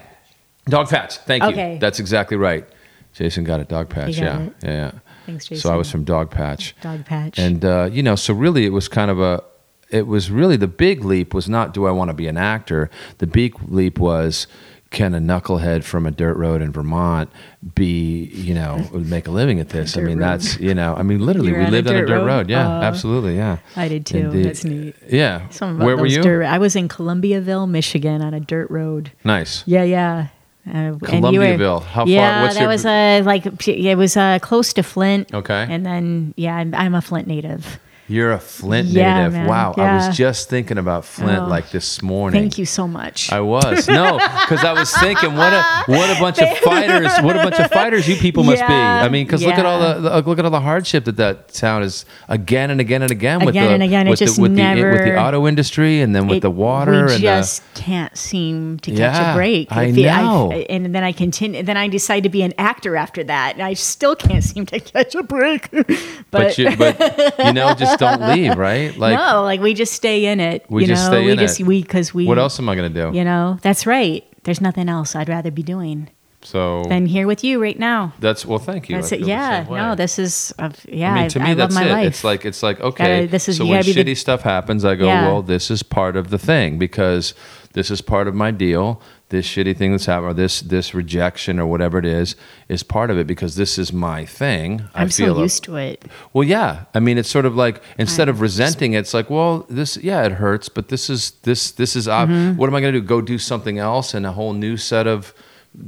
[0.69, 1.17] Dog patch.
[1.17, 1.73] Thank Okay.
[1.73, 1.79] you.
[1.79, 2.65] That's exactly right.
[3.13, 3.67] Jason got it.
[3.67, 4.17] Dog patch.
[4.17, 4.43] Yeah.
[4.43, 4.53] it.
[4.63, 4.91] Yeah.
[5.25, 6.75] Thanks, So I was from Dog Patch.
[6.81, 7.39] Dog patch.
[7.39, 9.43] And uh, you know, so really, it was kind of a.
[9.89, 12.89] it was really the big leap was not do I want to be an actor.
[13.19, 14.47] The big leap was
[14.89, 17.27] can a knucklehead from a dirt road in Vermont
[17.73, 19.97] be, you know, make a living at this?
[19.97, 20.23] I mean, road.
[20.23, 22.25] that's, you know, I mean, literally, we on a lived on a dirt road?
[22.27, 22.49] road.
[22.51, 22.81] Yeah, Aw.
[22.83, 23.35] absolutely.
[23.35, 23.57] Yeah.
[23.75, 24.17] I did too.
[24.19, 24.45] Indeed.
[24.45, 24.95] That's neat.
[25.09, 25.49] Yeah.
[25.49, 26.21] Some of Where were you?
[26.21, 29.11] dirt- I was in Columbiaville, Michigan, on a dirt road.
[29.23, 29.63] Nice.
[29.65, 30.27] Yeah, yeah.
[30.65, 30.85] Uh, and
[31.33, 31.83] you were- Columbiaville.
[31.83, 35.33] How far- Yeah, that your- was uh, like it was uh, close to Flint.
[35.33, 35.67] Okay.
[35.69, 37.79] And then yeah, I'm, I'm a Flint native.
[38.07, 39.33] You're a Flint Yeah, native.
[39.33, 39.47] man.
[39.47, 39.73] Wow.
[39.77, 41.47] I was just thinking about Flint Oh.
[41.47, 42.41] like this oh, morning.
[42.41, 43.31] Thank you so much.
[43.31, 47.37] I was no, because I was thinking, what a what a bunch of fighters, what
[47.37, 48.73] a bunch of fighters you people must be.
[48.73, 51.47] I mean, because look at all the, the look at all the hardship that that
[51.49, 54.83] town is again and again and again with the and again, with the, with the
[54.83, 58.79] with the auto industry and then with It- the water we and just can't seem
[58.79, 59.71] to catch Yeah, a break.
[59.71, 60.51] I If it- know.
[60.51, 61.63] and then I continue.
[61.63, 64.79] Then I decide to be an actor after that, and I still can't seem to
[64.81, 65.71] catch a break.
[65.71, 65.87] but
[66.31, 66.99] but you but
[67.39, 68.95] you know just don't leave, right?
[69.03, 70.65] Like no, like we just stay in it.
[70.69, 71.17] We you just know?
[71.17, 71.65] stay we in just, it.
[71.67, 72.25] We because we.
[72.25, 73.11] what else am I gonna do?
[73.13, 74.23] You know, that's right.
[74.43, 76.09] There's nothing else I'd rather be doing
[76.41, 78.11] So than here with you right now.
[78.19, 78.95] that's well, thank you.
[78.97, 79.21] That's it.
[79.21, 79.65] Yeah.
[79.69, 80.53] No, this is.
[80.59, 81.13] Uh, yeah.
[81.13, 81.91] I mean, to me, I that's my it.
[81.91, 82.07] life.
[82.07, 83.03] It's like it's like okay.
[83.21, 85.27] Gotta- this is- so when shitty the- stuff happens, I go, Yeah.
[85.27, 87.33] well, this is part of the thing because
[87.73, 89.01] this is part of my deal.
[89.33, 92.35] This shitty thing that's happening, or this this rejection or whatever it is,
[92.69, 94.83] is part of it because this is my thing.
[94.93, 96.05] I I'm so used to it.
[96.33, 96.85] well, yeah.
[96.93, 100.23] I mean, it's sort of like instead of resenting it, it's like, well, this, yeah,
[100.23, 102.05] it hurts, but this is this this is.
[102.05, 102.57] Mm-hmm.
[102.57, 103.05] What am I going to do?
[103.07, 105.33] Go do something else and a whole new set of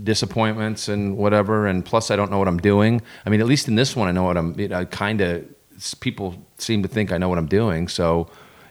[0.04, 1.68] disappointments and whatever.
[1.68, 3.00] And plus, I don't know what I'm doing.
[3.28, 4.60] I mean, at least in this one, I know what I'm.
[4.60, 5.46] You know, kind of
[6.00, 8.28] people seem to think I know what I'm doing, so.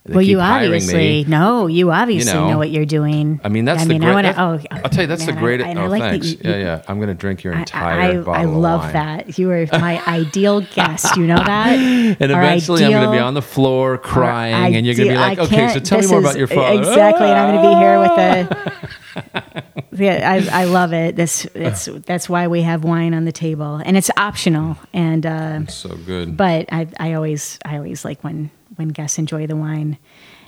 [0.06, 1.24] Well, you obviously me.
[1.24, 1.66] no.
[1.66, 2.50] You obviously know.
[2.50, 3.40] know, what you're doing.
[3.42, 4.10] I mean, that's I the mean, great.
[4.10, 5.68] I wanna, that- oh, I'll tell you, that's man, the I- greatest.
[5.70, 6.30] and I Oh, like thanks.
[6.32, 6.82] you- yeah, yeah.
[6.88, 9.38] I'm going to drink your entire I, bottle I love that.
[9.38, 11.16] You are my ideal guest.
[11.16, 11.78] You know that?
[12.20, 15.08] And Our eventually, I'm going to be on the floor crying, our and you're going
[15.08, 17.54] to be like, "Okay, so tell me more is- about your father." Exactly, and I'm
[17.54, 19.84] going to be here with the.
[20.04, 21.16] yeah, I, I love it.
[21.16, 24.76] This it's that's why we have wine on the table, and it's optional.
[24.92, 26.36] And uh, So good.
[26.36, 29.98] but I I always I always like when when guests enjoy the wine.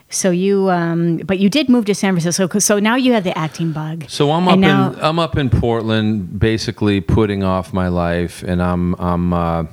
[0.09, 2.59] So you um, but you did move to San Francisco.
[2.61, 4.05] So now you have the acting bug.
[4.09, 8.63] So I'm up now- in I'm up in Portland, basically putting off my life, and
[8.63, 9.65] I'm I'm uh,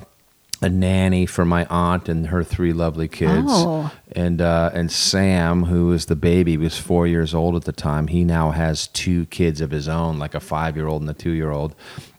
[0.60, 3.46] a nanny for my aunt and her three lovely kids.
[3.48, 3.92] Oh.
[4.12, 8.08] And uh, and Sam, who is the baby, was four years old at the time.
[8.08, 11.14] He now has two kids of his own, like a five year old and a
[11.14, 11.76] two year old.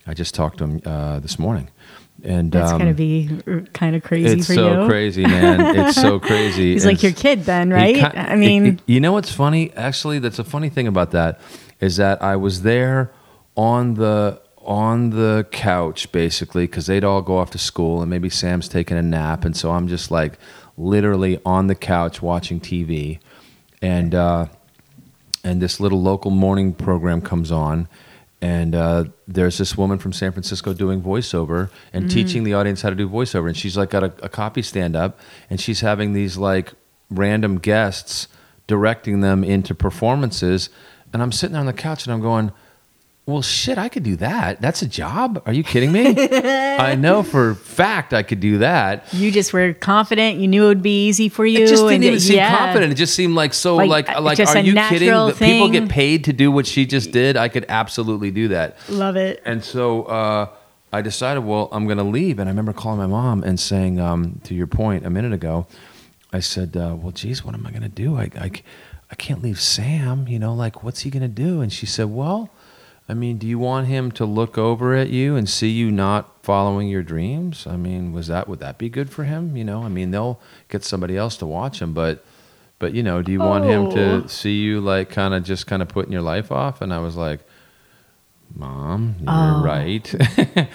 [0.08, 1.70] I just talked to him uh, this morning,
[2.26, 3.30] and That's um, gonna be
[3.74, 4.38] kind of crazy for you.
[4.40, 4.88] it's so you.
[4.90, 5.76] crazy, man.
[5.78, 6.74] It's so crazy.
[6.74, 8.04] He's And like your kid then, right?
[8.18, 9.72] I mean, it- it- you know what's funny?
[9.76, 11.40] Actually, that's a funny thing about that
[11.80, 13.12] is that I was there
[13.56, 18.30] on the on the couch basically because they'd all go off to school and maybe
[18.30, 20.40] Sam's taking a nap, and so I'm just like
[20.78, 23.20] literally on the couch watching TV,
[23.82, 24.48] and uh,
[25.44, 27.88] and this little local morning program comes on.
[28.42, 32.90] And uh, there's this woman from San Francisco doing voiceover and teaching the audience how
[32.90, 33.48] to do voiceover.
[33.48, 35.20] And she's like got a, a copy stand up,
[35.50, 36.74] and she's having these like
[37.10, 38.28] random guests
[38.68, 40.70] directing them into performances.
[41.14, 42.52] And I'm sitting there on the couch and I'm going,
[43.28, 44.62] well, shit, I could do that.
[44.62, 45.42] That's a job.
[45.48, 46.14] Are you kidding me?
[46.16, 49.12] I know for a fact I could do that.
[49.14, 50.38] you just were confident.
[50.40, 51.64] You knew it would be easy for you.
[51.64, 52.56] It just didn't even seem yeah.
[52.56, 52.92] confident.
[52.92, 55.10] It just seemed like so Like, like uh, like, are you kidding?
[55.10, 57.36] That people get paid to do what she just did.
[57.36, 58.78] I could absolutely do that.
[58.90, 59.42] Love it.
[59.44, 60.50] And so uh,
[60.94, 62.38] I decided, well, I'm going to leave.
[62.38, 65.66] And I remember calling my mom and saying, um, to your point a minute ago,
[66.32, 68.18] I said, uh, well, geez, what am I going to do?
[68.18, 68.52] I, I,
[69.10, 70.28] I can't leave Sam.
[70.28, 71.62] You know, like, what's he going to do?
[71.62, 72.52] And she said, well,
[73.08, 76.44] I mean, do you want him to look over at you and see you not
[76.44, 77.68] following your dreams?
[77.68, 79.56] I mean, was that would that be good for him?
[79.56, 80.40] You know, I mean, they'll
[80.70, 82.26] get somebody else to watch him, but
[82.80, 83.92] but you know, do you want him Oh.
[83.96, 86.82] to see you like kind of just kind of putting your life off?
[86.82, 87.42] And I was like,
[88.56, 89.62] Mom, you're Oh.
[89.64, 90.16] right.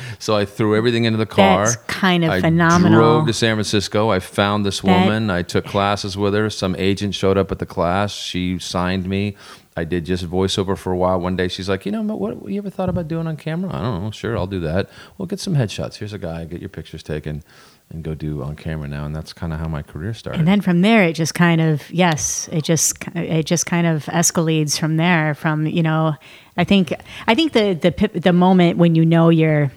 [0.18, 1.64] so I threw everything into the car.
[1.66, 2.66] That's kind of phenomenal.
[2.66, 2.98] I phenomenal.
[3.00, 4.10] drove to San Francisco.
[4.10, 5.30] I found this That- woman.
[5.30, 6.50] I took classes with her.
[6.50, 8.12] Some agent showed up at the class.
[8.12, 9.36] She signed me.
[9.76, 11.20] I did just voiceover for a while.
[11.20, 13.70] One day she's like, you know, what, what you ever thought about doing on camera?
[13.72, 14.11] I don't know.
[14.11, 14.90] Sure, I'll do that.
[15.16, 15.96] Well, get some headshots.
[15.96, 16.44] Here's a guy.
[16.44, 17.44] Get your pictures taken
[17.88, 19.04] and go do on camera now.
[19.04, 20.38] And that's kind of how my career started.
[20.38, 24.04] And then from there, it just kind of yes, it just it just kind of
[24.06, 25.35] escalates from there.
[25.35, 26.14] From you know,
[26.56, 26.92] I think
[27.26, 29.70] I think the the the moment when you know you're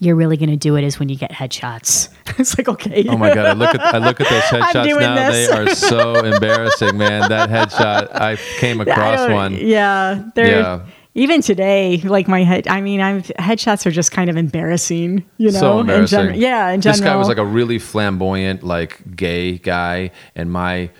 [0.00, 2.08] you're really going to do it is when you get headshots.
[2.38, 3.46] it's like okay, Oh my god!
[3.46, 5.30] I look at I look at those headshots now.
[5.30, 5.48] this.
[5.48, 7.28] They are so embarrassing, man.
[7.28, 9.54] That headshot, I came across don't- one.
[9.54, 10.80] Yeah, they're Yeah.
[11.14, 11.98] even today.
[11.98, 15.24] Like my head, I mean, I'm headshots are just kind of embarrassing.
[15.38, 16.26] You know, so in embarrassing.
[16.30, 16.98] gen- yeah, in general.
[16.98, 20.90] this guy was like a really flamboyant, like gay guy, and my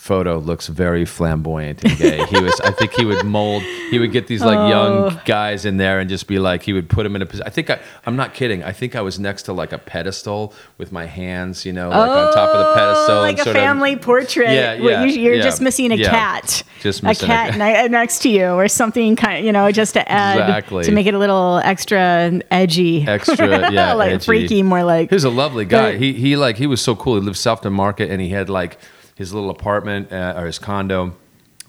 [0.00, 2.24] photo looks very flamboyant and gay.
[2.24, 4.68] He was, I think he would mold, he would get these like Oh.
[4.68, 7.46] young guys in there and just be like, he would put them in a position.
[7.46, 8.64] I think I, I'm not kidding.
[8.64, 11.98] I think I was next to like a pedestal with my hands, you know, like
[12.10, 13.16] on top of the oh, pedestal.
[13.16, 14.50] Oh, like and a sort of- family portrait.
[14.50, 16.08] Yeah, yeah, you, you're yeah, just missing a yeah.
[16.10, 16.62] cat.
[16.80, 19.70] Just a missing a cat ne- uh, next to you, or something kind, you know,
[19.70, 20.84] just to add Exactly.
[20.84, 24.24] to make it a little extra edgy, extra, yeah, like edgy.
[24.24, 25.10] freaky, more like.
[25.10, 25.92] He was a lovely guy.
[25.92, 27.16] But- he he like he was so cool.
[27.16, 28.78] He lived south of Market, and he had like
[29.20, 31.14] his little apartment uh, or his condo,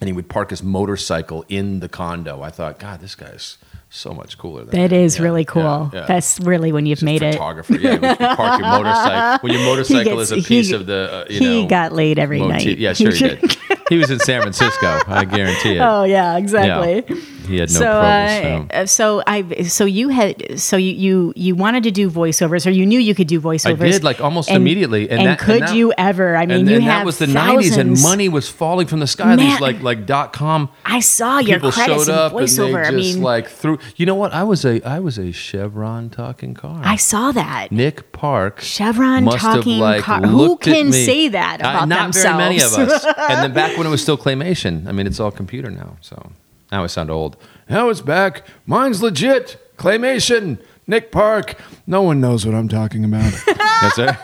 [0.00, 2.40] and he would park his motorcycle in the condo.
[2.42, 3.58] I thought, God, this guy's
[3.90, 4.64] so much cooler.
[4.64, 5.90] Than That me." is Yeah, really cool.
[5.92, 6.06] yeah.
[6.08, 7.32] That's really when you've Just made it.
[7.34, 7.74] photographer.
[7.74, 9.38] Yeah, when you park your motorcycle.
[9.46, 11.92] When your motorcycle gets- is a he- piece of the, uh, you he know, got
[11.92, 12.66] laid every motif.
[12.66, 12.78] night.
[12.78, 13.56] Yeah, sure he did.
[13.88, 15.00] he was in San Francisco.
[15.06, 15.80] I guarantee it.
[15.80, 17.04] Oh yeah, exactly.
[17.08, 17.22] Yeah.
[17.42, 18.70] He had no so, problems.
[18.72, 22.70] uh, so I, so you had, so you, you, you wanted to do voiceovers, or
[22.70, 23.82] you knew you could do voiceovers.
[23.82, 25.10] I did, like, almost And- immediately.
[25.10, 26.36] And And, that- and could that- you ever?
[26.36, 29.00] I mean, and, you and have that was the 90s, and money was falling from
[29.00, 29.34] the sky.
[29.34, 29.38] Man.
[29.38, 32.78] These like like dot com I saw your people credits showed up and they voiceover.
[32.84, 33.78] just I mean, like threw.
[33.96, 34.32] You know what?
[34.32, 36.80] I was a I was a Chevron talking car.
[36.84, 37.72] I saw that.
[37.72, 40.20] Nick Park Chevron must have, talking like, car.
[40.22, 42.36] Who can say that Uh, about not themselves?
[42.38, 43.04] very many of us.
[43.04, 44.86] and then back when it was still claymation.
[44.86, 45.96] I mean, it's all computer now.
[46.00, 46.32] So
[46.70, 47.36] now I sound old.
[47.68, 48.46] Now it's back.
[48.66, 49.58] Mine's legit.
[49.76, 50.58] Claymation.
[50.86, 51.54] Nick Park.
[51.86, 53.32] No one knows what I'm talking about.
[53.82, 54.16] That's it.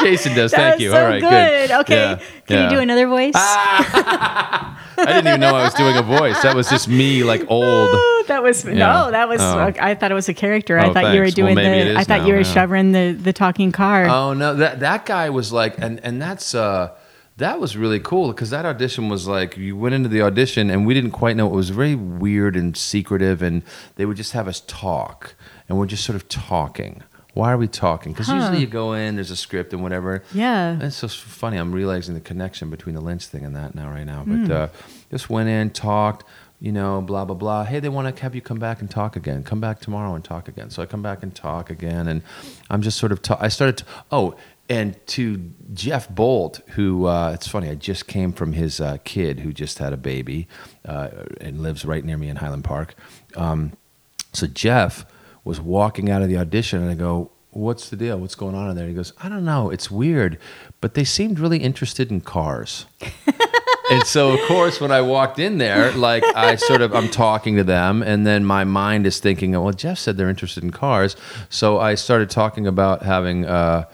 [0.02, 0.50] Jason does.
[0.52, 0.90] That Thank you.
[0.90, 1.20] so All right.
[1.20, 1.70] good.
[1.82, 2.64] Okay, Yeah, can yeah.
[2.64, 3.34] you do another voice?
[3.36, 6.40] I didn't even know I was doing a voice.
[6.42, 7.90] That was just me, like old.
[8.28, 8.74] that was Yeah.
[8.74, 9.40] no, that was.
[9.40, 9.72] Oh.
[9.80, 10.78] I thought it was a character.
[10.78, 11.38] I Oh, thought you were thanks.
[11.38, 11.98] Well, doing maybe the.
[11.98, 12.52] I thought now, you were yeah.
[12.52, 14.06] Chevron the the talking car.
[14.06, 16.90] Oh no, that that guy was like, and and that's uh,
[17.36, 20.86] that was really cool because that audition was like you went into the audition and
[20.86, 23.62] we didn't quite know it was very weird and secretive, and
[23.96, 25.34] they would just have us talk,
[25.68, 27.02] and we're just sort of talking.
[27.32, 28.12] Why are we talking?
[28.12, 28.36] Because Huh.
[28.36, 30.22] usually you go in, there's a script and whatever.
[30.32, 30.78] Yeah.
[30.80, 31.56] It's so funny.
[31.56, 34.22] I'm realizing the connection between the Lynch thing and that now, right now.
[34.24, 34.68] But uh,
[35.10, 36.24] just went in, talked,
[36.60, 37.64] you know, blah blah blah.
[37.64, 39.42] Hey, they want to have you come back and talk again.
[39.42, 40.70] Come back tomorrow and talk again.
[40.70, 42.22] So I come back and talk again, and
[42.70, 43.20] I'm just sort of.
[43.20, 43.78] Ta- I started.
[43.78, 44.36] To, oh,
[44.68, 47.68] and to Jeff Bolt, who uh, it's funny.
[47.68, 50.48] I just came from his uh, kid who just had a baby
[50.86, 51.08] uh,
[51.40, 52.94] and lives right near me in Highland Park.
[53.36, 53.72] Um,
[54.32, 55.04] so Jeff
[55.44, 58.18] was walking out of the audition, and I go, "What's the deal?
[58.18, 59.70] What's going on in there?" He goes, "I don't know.
[59.70, 60.38] It's weird,
[60.80, 62.86] but they seemed really interested in cars."
[63.90, 67.56] and so, of course, when I walked in there, like I sort of, I'm talking
[67.56, 71.16] to them, and then my mind is thinking, "Well, Jeff said they're interested in cars,"
[71.50, 73.44] so I started talking about having.
[73.44, 73.84] Uh,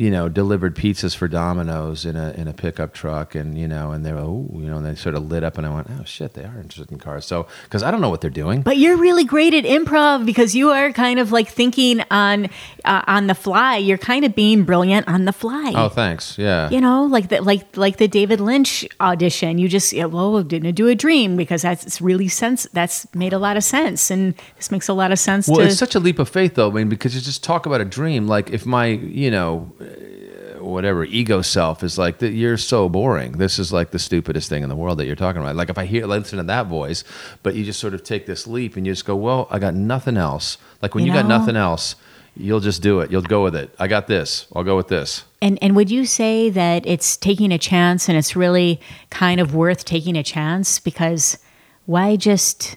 [0.00, 3.90] you know, delivered pizzas for Domino's in a in a pickup truck, and you know,
[3.90, 5.88] and they were, oh, you know, and they sort of lit up, and I went,
[5.90, 7.26] oh shit, they are interested in cars.
[7.26, 8.62] So, because I don't know what they're doing.
[8.62, 12.46] But you're really great at improv because you are kind of like thinking on
[12.86, 13.76] uh, on the fly.
[13.76, 15.74] You're kind of being brilliant on the fly.
[15.76, 16.38] Oh, thanks.
[16.38, 16.70] Yeah.
[16.70, 19.58] You know, like the like like the David Lynch audition.
[19.58, 22.66] You just yeah, well, didn't do a dream because that's really sense.
[22.72, 25.46] That's made a lot of sense, and this makes a lot of sense.
[25.46, 26.70] Well, to, it's such a leap of faith, though.
[26.70, 28.26] I mean, because you just talk about a dream.
[28.26, 33.32] Like if my, you know, Uh, whatever ego self is like, that you're so boring.
[33.32, 35.56] This is like the stupidest thing in the world that you're talking about.
[35.56, 37.02] Like if I hear, listen to that voice,
[37.42, 39.74] but you just sort of take this leap and you just go, well, I got
[39.74, 40.58] nothing else.
[40.82, 41.96] Like when you, You got nothing else,
[42.36, 43.10] you'll just do it.
[43.10, 43.74] You'll go with it.
[43.78, 44.46] I got this.
[44.54, 45.24] I'll go with this.
[45.42, 49.54] And and would you say that it's taking a chance and it's really kind of
[49.54, 51.38] worth taking a chance because
[51.86, 52.76] why just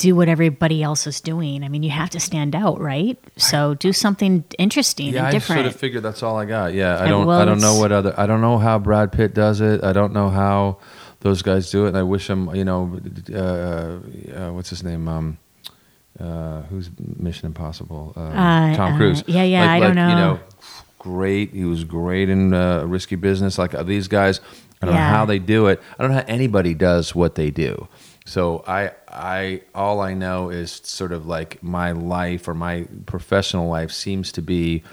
[0.00, 1.62] do what everybody else is doing?
[1.62, 3.18] I mean, you have to stand out, right?
[3.36, 5.60] So do something interesting Yeah, and different.
[5.60, 6.72] I sort of figured that's all I got.
[6.74, 7.26] Yeah, I And don't.
[7.26, 8.14] well, I don't know what other.
[8.18, 9.84] I don't know how Brad Pitt does it.
[9.84, 10.78] I don't know how
[11.20, 11.88] those guys do it.
[11.88, 12.48] And I wish him.
[12.54, 12.98] You know,
[13.32, 15.06] uh, uh, what's his name?
[15.06, 15.38] Um,
[16.18, 18.12] uh, who's Mission Impossible?
[18.16, 19.22] Uh, Uh, Tom uh, Cruise.
[19.26, 20.08] yeah, yeah, I don't know.
[20.08, 20.40] You know.
[20.98, 21.52] great.
[21.52, 23.58] He was great in uh, Risky Business.
[23.58, 24.40] Like these guys,
[24.82, 25.08] I don't Yeah.
[25.10, 25.80] know how they do it.
[25.98, 27.86] I don't know how anybody does what they do.
[28.30, 33.66] So I, I, all I know is sort of like my life or my professional
[33.68, 34.84] life seems to be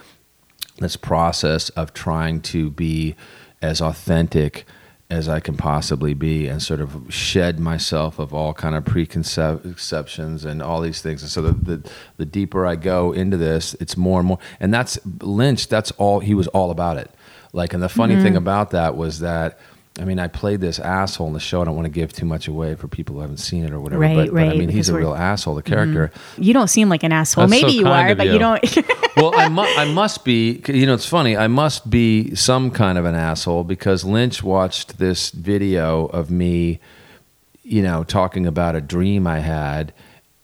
[0.80, 3.16] this process of trying to be
[3.62, 4.66] as authentic
[5.12, 10.44] as I can possibly be and sort of shed myself of all kind of preconceptions
[10.44, 11.22] and all these things.
[11.22, 14.40] And so the, the, the deeper I go into this, it's more and more.
[14.60, 17.12] And that's Lynch, that's all, he was all about it.
[17.54, 18.24] Like, and the funny Mm-hmm.
[18.24, 19.60] thing about that was that,
[20.00, 21.62] I mean, I played this asshole in the show.
[21.62, 23.80] I don't want to give too much away for people who haven't seen it or
[23.80, 24.02] whatever.
[24.02, 26.12] Right, but, but I mean, he's a real asshole, the character.
[26.14, 26.44] Mm-hmm.
[26.44, 27.48] you don't seem like an asshole.
[27.48, 28.40] That's so Maybe you kind are, of but you, you.
[28.40, 28.78] don't.
[29.18, 31.36] well, I, mu- I must be, you know, it's funny.
[31.36, 36.80] I must be some kind of an asshole because Lynch watched this video of me,
[37.64, 39.94] you know, talking about a dream I had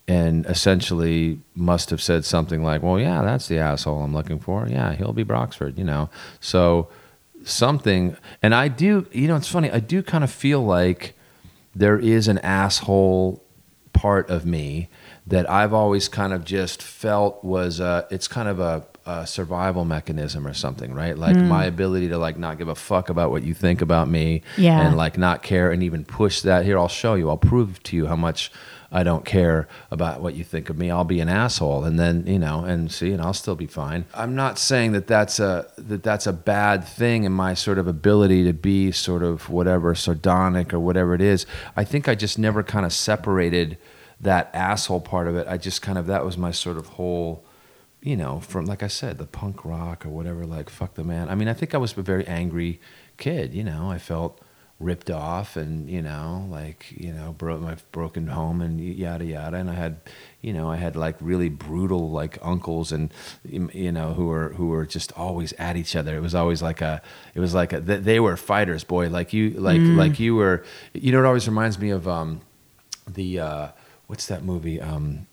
[0.06, 4.66] and essentially must have said something like, well, yeah, that's the asshole I'm looking for.
[4.68, 6.10] Yeah, he'll be Broxford, you know.
[6.40, 6.88] So
[7.44, 8.16] something.
[8.42, 9.70] And I do, you know, it's funny.
[9.70, 11.14] I do kind of feel like
[11.74, 13.42] there is an asshole
[13.92, 14.88] part of me
[15.26, 19.84] that I've always kind of just felt was uh, it's kind of a, a, survival
[19.84, 21.16] mechanism or something, right?
[21.16, 21.46] Like mm.
[21.46, 24.86] my ability to like not give a fuck about what you think about me, yeah.
[24.86, 26.64] and like not care and even push that.
[26.64, 27.30] Here, I'll show you.
[27.30, 28.52] I'll prove to you how much
[28.94, 30.90] I don't care about what you think of me.
[30.90, 34.06] I'll be an asshole, and then you know, and see, and I'll still be fine.
[34.14, 37.86] I'm not saying that that's a that that's a bad thing in my sort of
[37.86, 41.44] ability to be sort of whatever sardonic or whatever it is.
[41.76, 43.76] I think I just never kind of separated
[44.20, 47.44] that asshole part of it, I just kind of that was my sort of whole,
[48.00, 50.44] you know, from like I said, the punk rock or whatever.
[50.44, 51.28] Like fuck the man.
[51.28, 52.80] I mean, I think I was a very angry
[53.16, 53.54] kid.
[53.54, 54.40] You know, I felt
[54.80, 59.56] ripped off and you know like you know broke my broken home and yada yada
[59.56, 60.00] and i had
[60.42, 63.12] you know i had like really brutal like uncles and
[63.44, 66.80] you know who were who were just always at each other it was always like
[66.80, 67.00] a
[67.34, 69.96] it was like a they were fighters boy like you like mm.
[69.96, 72.40] like you were you know it always reminds me of um
[73.06, 73.68] the uh
[74.06, 74.80] what's that movie?
[74.80, 75.26] Um,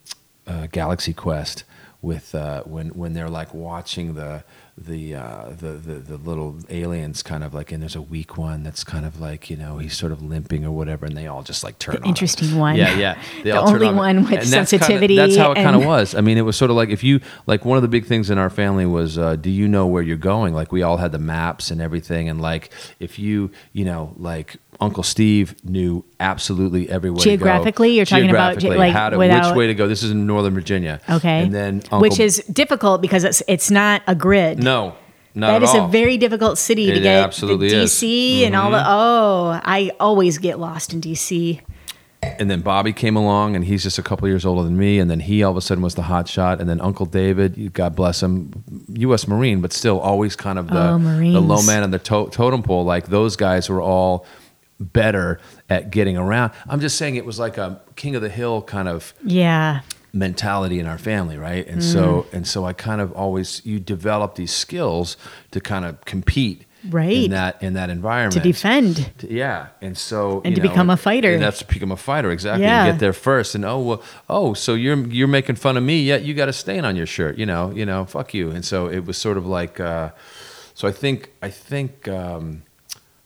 [0.48, 1.64] uh, Galaxy Quest
[2.02, 4.44] with uh, when when they're like watching the
[4.86, 8.64] the, uh, the the the little aliens kind of like and there's a weak one
[8.64, 11.44] that's kind of like you know he's sort of limping or whatever and they all
[11.44, 12.58] just like turn the interesting him.
[12.58, 12.76] one.
[12.76, 13.22] Yeah yeah.
[13.44, 13.96] The only on.
[13.96, 16.16] one with sensitivity that's, kinda, that's how it kind of was.
[16.16, 18.30] I mean it was sort of like if you like one of the big things
[18.30, 20.54] in our family was uh, do you know where you're going?
[20.54, 24.58] Like we all had the maps and everything and like if you you know like
[24.82, 27.22] Uncle Steve knew absolutely everywhere.
[27.22, 29.88] Geographically, you're talking about like how to, without, which way to go.
[29.88, 31.00] This is in Northern Virginia.
[31.08, 34.62] Okay, and then Uncle, which is difficult because it's it's not a grid.
[34.62, 34.96] No,
[35.36, 35.86] not that is all.
[35.86, 37.24] a very difficult city it to get.
[37.24, 38.46] Absolutely DC mm-hmm.
[38.48, 38.84] and all the.
[38.86, 41.62] Oh, I always get lost in DC.
[42.24, 45.00] And then Bobby came along, and he's just a couple years older than me.
[45.00, 46.60] And then he all of a sudden was the hot shot.
[46.60, 48.64] And then Uncle David, God bless him,
[48.94, 49.28] U.S.
[49.28, 52.62] Marine, but still always kind of the, oh, the low man on the to- totem
[52.62, 52.84] pole.
[52.84, 54.28] Like those guys were all
[54.82, 55.40] better
[55.70, 56.52] at getting around.
[56.68, 59.82] I'm just saying it was like a king of the hill kind of yeah
[60.14, 61.66] mentality in our family, right?
[61.68, 61.94] And mm.
[61.94, 65.18] so and so I kind of always you develop these skills
[65.52, 69.96] to kind of compete right in that in that environment to defend to, yeah and
[69.96, 72.86] so and to know, become a fighter and that's to become a fighter exactly yeah.
[72.86, 76.02] and get there first and oh well oh so you're you're making fun of me
[76.02, 78.66] yet you got a stain on your shirt you know you know fuck you and
[78.66, 80.10] so it was sort of like uh,
[80.74, 82.64] so i think i think um,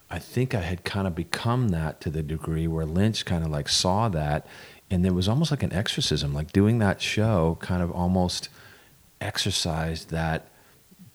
[0.10, 3.50] I think I had kind of become that to the degree where Lynch kind of
[3.50, 4.46] like saw that,
[4.90, 8.50] and there was almost like an exorcism, like doing that show kind of almost
[9.20, 10.48] exorcised that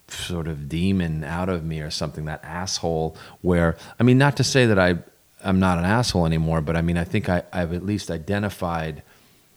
[0.09, 3.17] sort of demon out of me or something, that asshole.
[3.43, 4.99] Where I mean, not to say that I
[5.43, 9.03] I'm not an asshole anymore, but I mean, I think I, I've at least identified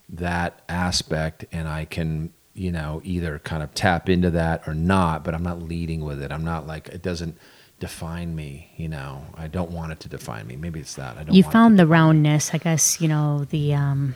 [0.10, 5.24] that aspect, and I can you know either kind of tap into that or not,
[5.24, 6.32] but I'm not leading with it.
[6.32, 7.38] I'm not like it doesn't
[7.84, 8.70] define me.
[8.78, 10.56] You know, I don't want it to define me.
[10.56, 11.18] Maybe it's that.
[11.18, 11.36] I don't.
[11.36, 13.02] You found the roundness, I guess.
[13.02, 13.74] You know the.
[13.74, 14.16] Um,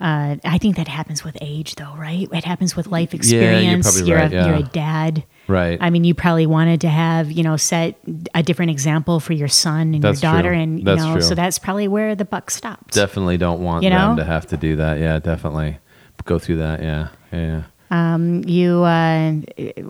[0.00, 2.26] uh, I think that happens with age, though, right?
[2.32, 4.00] It happens with life experience.
[4.00, 4.46] Yeah, you're, you're, right, a, yeah.
[4.46, 5.24] you're a dad.
[5.46, 5.78] Right.
[5.78, 7.98] I mean, you probably wanted to have, you know, set
[8.34, 10.58] a different example for your son and that's your daughter, true.
[10.58, 11.22] and you that's know, true.
[11.22, 12.94] so that's probably where the buck stops.
[12.94, 14.22] Definitely don't want you them know?
[14.22, 14.98] to have to do that.
[15.00, 15.76] Yeah, definitely
[16.24, 16.80] go through that.
[16.82, 17.64] Yeah, yeah.
[17.90, 19.32] Um, you, uh,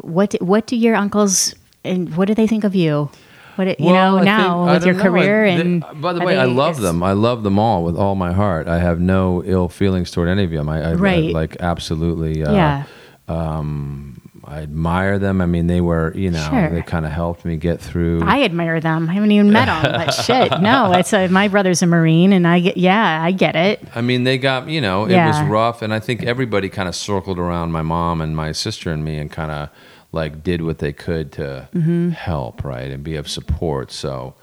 [0.00, 3.10] what, what do your uncles and what do they think of you?
[3.56, 5.02] What it, you well, know I now think, with your know.
[5.02, 7.02] career I, and they, by the way, I love them.
[7.02, 8.68] I love them all with all my heart.
[8.68, 10.68] I have no ill feelings toward any of them.
[10.68, 11.32] I, I, Right.
[11.32, 12.42] Like absolutely.
[12.44, 12.84] Uh, Yeah.
[13.28, 15.40] Um, I admire them.
[15.40, 16.70] I mean, they were, you know, Sure.
[16.70, 18.22] they kind of helped me get through.
[18.24, 19.08] I admire them.
[19.08, 20.92] I haven't even met them, but shit, no.
[20.92, 23.80] It's a, my brother's a marine, and I get yeah, I get it.
[23.94, 25.28] I mean, they got, you know, it Yeah.
[25.28, 25.82] was rough.
[25.82, 29.18] And I think everybody kind of circled around my mom and my sister and me
[29.18, 29.68] and kind of
[30.12, 32.10] like did what they could to Mm-hmm.
[32.10, 32.90] help, right?
[32.90, 33.92] And be of support.
[33.92, 34.34] So,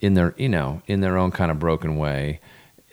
[0.00, 2.40] in their, you know, in their own kind of broken way,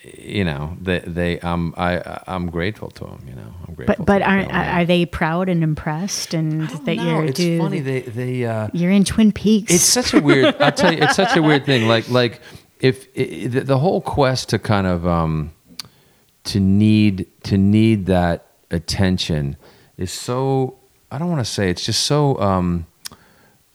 [0.03, 3.97] you know, they, they, um, I, I'm grateful to them, you know, I'm grateful.
[3.97, 7.03] But but aren't are they proud and impressed and that know.
[7.03, 7.81] you're It's dude, funny.
[7.81, 9.71] They, they, uh, you're in Twin Peaks?
[9.73, 10.55] it's such a weird.
[10.59, 11.87] I tell you, it's such a weird thing.
[11.87, 12.41] Like like
[12.79, 15.51] if i the, the whole quest to kind of um,
[16.45, 19.55] to need to need that attention
[19.97, 20.77] is so.
[21.11, 22.39] I don't want to say it's just so.
[22.39, 22.87] Um,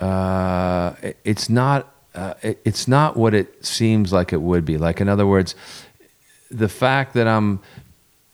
[0.00, 1.92] uh, it- it's not.
[2.14, 4.78] Uh, it, it's not what it seems like it would be.
[4.78, 5.54] Like in other words,
[6.50, 7.61] the fact that I'm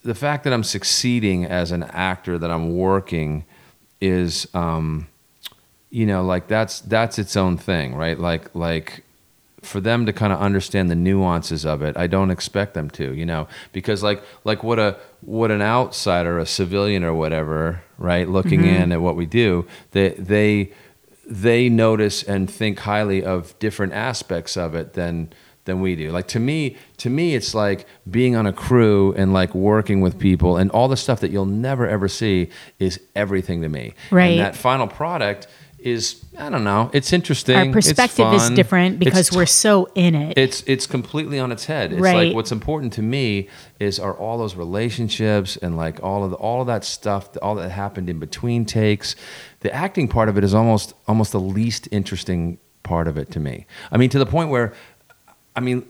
[0.03, 3.43] the fact that I'm succeeding as an actor, that I'm working,
[3.99, 5.07] is um,
[5.89, 8.17] you know like that's that's its own thing, right?
[8.17, 9.03] Like like
[9.61, 13.13] for them to kind of understand the nuances of it, I don't expect them to,
[13.13, 18.27] you know, because like like what a what an outsider, a civilian or whatever, right,
[18.27, 18.83] looking mm-hmm.
[18.83, 20.71] in at what we do, they they
[21.25, 25.31] they notice and think highly of different aspects of it than
[25.65, 26.11] than we do.
[26.11, 30.19] Like to me, to me, it's like being on a crew and like working with
[30.19, 32.49] people and all the stuff that you'll never ever see
[32.79, 33.93] is everything to me.
[34.11, 34.31] Right.
[34.31, 35.47] And that final product
[35.85, 36.89] is I don't know.
[36.93, 37.55] It's interesting.
[37.55, 40.37] Our perspective it's is different because It's we're so in it.
[40.37, 41.91] it's it's completely on its head.
[41.93, 42.27] It's Right.
[42.27, 46.37] like what's important to me is are all those relationships and like all of the,
[46.37, 49.15] all of that stuff, all that happened in between takes.
[49.59, 53.39] The acting part of it is almost almost the least interesting part of it to
[53.39, 53.65] me.
[53.91, 54.73] I mean, to the point where,
[55.55, 55.85] I mean,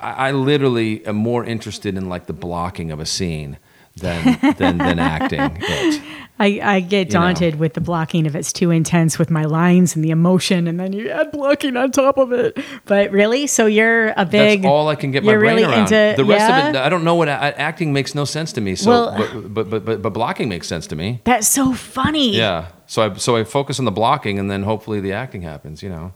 [0.00, 3.58] I, I literally am more interested in like the blocking of a scene
[3.96, 6.02] than than, than acting it.
[6.38, 7.12] I, I get know.
[7.20, 10.78] daunted with the blocking if it's too intense with my lines and the emotion, and
[10.78, 12.58] then you add blocking on top of it.
[12.84, 14.62] But really, so you're a big.
[14.62, 15.92] That's all I can get my brain really around.
[15.92, 16.68] into- the rest yeah?
[16.68, 18.74] of it, I don't know what a- acting makes no sense to me.
[18.74, 21.20] So, Well- but, but but but but blocking makes sense to me.
[21.24, 22.36] That's so funny.
[22.36, 22.66] Yeah.
[22.86, 25.82] So I so I focus on the blocking, and then hopefully the acting happens.
[25.82, 26.12] You know,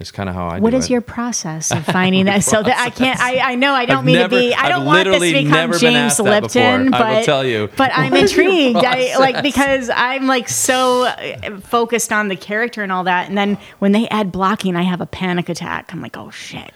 [0.00, 0.58] it's kind of how I.
[0.60, 0.90] What is it.
[0.90, 2.42] your process of finding that?
[2.42, 3.20] So that I can't.
[3.20, 4.54] I, I know I don't I've mean never- to be.
[4.54, 6.90] I I've don't want this to become James Lipton, before.
[6.90, 7.68] but I will tell you.
[7.76, 8.84] But I'm What is your intrigued.
[8.84, 13.36] I like because I'm like so uh, focused on the character and all that, and
[13.38, 15.92] then when they add blocking, I have a panic attack.
[15.92, 16.72] I'm like, oh shit.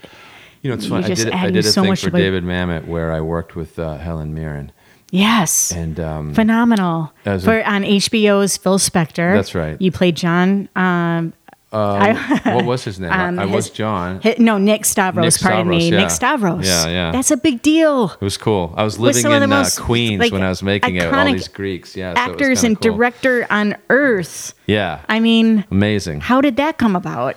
[0.63, 1.05] You know, it's funny.
[1.05, 2.11] I just did I did a so thing much for.
[2.11, 4.73] David Mamet where I worked with uh, Helen Mirren,
[5.11, 5.71] Yes.
[5.73, 7.13] and um, Phenomenal.
[7.25, 9.35] As a- For on HBO's Phil Spector.
[9.35, 9.81] That's right.
[9.81, 10.69] You played John.
[10.75, 11.35] Um,
[11.75, 13.11] uh, what was his name?
[13.21, 14.21] um, I was his- John.
[14.23, 15.25] hi- no, Nick Stavros.
[15.25, 16.01] Nick pardon me, Stavros, yeah.
[16.01, 16.67] Nick Stavros.
[16.67, 17.13] Yeah, yeah.
[17.13, 18.11] That's a big deal.
[18.13, 18.73] It was cool.
[18.77, 21.13] I was Was living of in uh, Queens like, when I was making it.
[21.13, 22.15] All these Greeks, yeah.
[22.15, 22.93] so was Actors kinda and cool.
[22.97, 24.55] director on Earth.
[24.67, 26.21] Yeah, I mean, amazing.
[26.21, 27.37] how did that come about?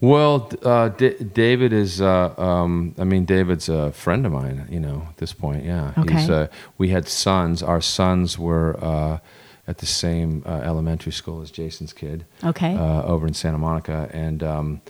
[0.00, 2.00] Well, uh, D- David is.
[2.00, 4.66] Uh, um, I mean, David's a friend of mine.
[4.68, 5.92] You know, at this point, yeah.
[5.96, 6.14] Okay.
[6.22, 7.62] He's, uh, we had sons.
[7.62, 9.18] Our sons were uh,
[9.66, 12.24] at the same uh, elementary school as Jason's kid.
[12.42, 12.74] Okay.
[12.74, 14.80] Uh, over in Santa Monica, and um,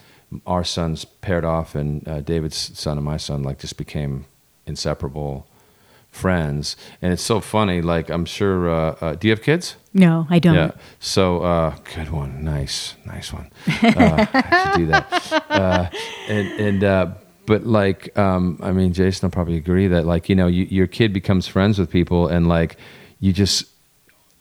[0.47, 4.27] our sons paired off, and uh, David's son and my son like just became
[4.66, 5.47] inseparable
[6.11, 6.77] friends.
[7.01, 7.83] And it's so funny.
[7.83, 8.70] Like, I'm sure.
[8.70, 9.77] Uh, uh, do you have kids?
[9.95, 10.55] No, I don't.
[10.55, 10.70] Yeah.
[11.01, 12.45] So uh, good one.
[12.45, 13.51] Nice, nice one.
[13.66, 15.43] Uh, I should do that.
[15.53, 15.89] Uh,
[16.29, 17.07] and and uh,
[17.47, 20.87] but like, um, I mean, Jason will probably agree that like you know, you, your
[20.87, 22.77] kid becomes friends with people, and like
[23.20, 23.66] you just.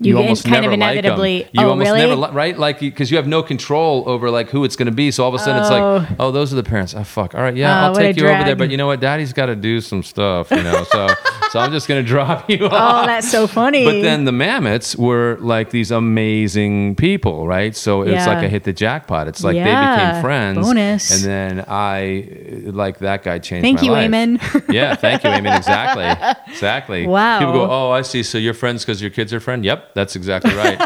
[0.04, 0.98] You get- almost kind of never like 'em.
[1.00, 2.00] inevitably- You oh, almost really?
[2.02, 4.92] never li- right, like because you have no control over like who it's going to
[4.92, 5.12] be.
[5.12, 6.96] So all of a sudden it's like, oh, oh those are the parents.
[6.96, 7.36] Oh fuck.
[7.36, 8.56] All right, yeah, Oh, I'll take you over there.
[8.56, 10.50] But you know what, Daddy's got to do some stuff.
[10.52, 11.08] You know, so
[11.52, 13.04] so I'm just going to drop you oh, off.
[13.04, 13.86] Oh, that's so funny.
[13.86, 17.76] But then the Mamets were like these amazing people, right?
[17.76, 18.26] So it's Yeah.
[18.28, 19.28] like I hit the jackpot.
[19.28, 20.60] It's like they became friends.
[20.60, 21.12] bonus.
[21.12, 24.10] And then I, like that guy changed Thank my you, life.
[24.10, 24.64] Eamon.
[24.74, 25.58] yeah, thank you, Amen.
[25.58, 26.06] Exactly.
[26.54, 27.08] Exactly.
[27.12, 27.40] Wow.
[27.40, 28.24] People go, oh, I see.
[28.24, 29.66] So you're friends because your kids are friends?
[29.66, 30.78] Yep, that's exactly right.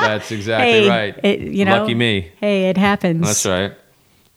[0.00, 1.18] that's exactly hey, right.
[1.24, 2.30] it- you know, Lucky me.
[2.38, 3.26] Hey, it happens.
[3.26, 3.72] That's right.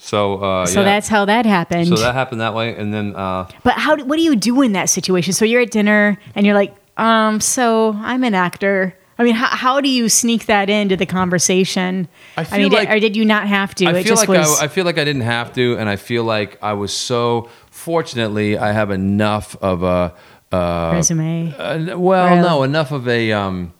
[0.05, 0.85] So, uh, So yeah.
[0.85, 1.87] that's how that happened.
[1.87, 2.75] so that happened that way.
[2.75, 3.97] And then, uh, But how?
[3.97, 5.33] What do you do in that situation?
[5.33, 8.95] So you're at dinner and you're like, um, so I'm an actor.
[9.17, 12.07] I mean, how, how do you sneak that into the conversation?
[12.37, 13.85] I feel mean, like- or did you not have to?
[13.87, 14.61] I it feel just like was.
[14.61, 17.49] I, I feel like I didn't have to, and I feel like I was so
[17.71, 20.13] fortunately I have enough of a
[20.51, 21.53] uh, resume.
[21.57, 23.73] uh, well, Or- no, enough of a um,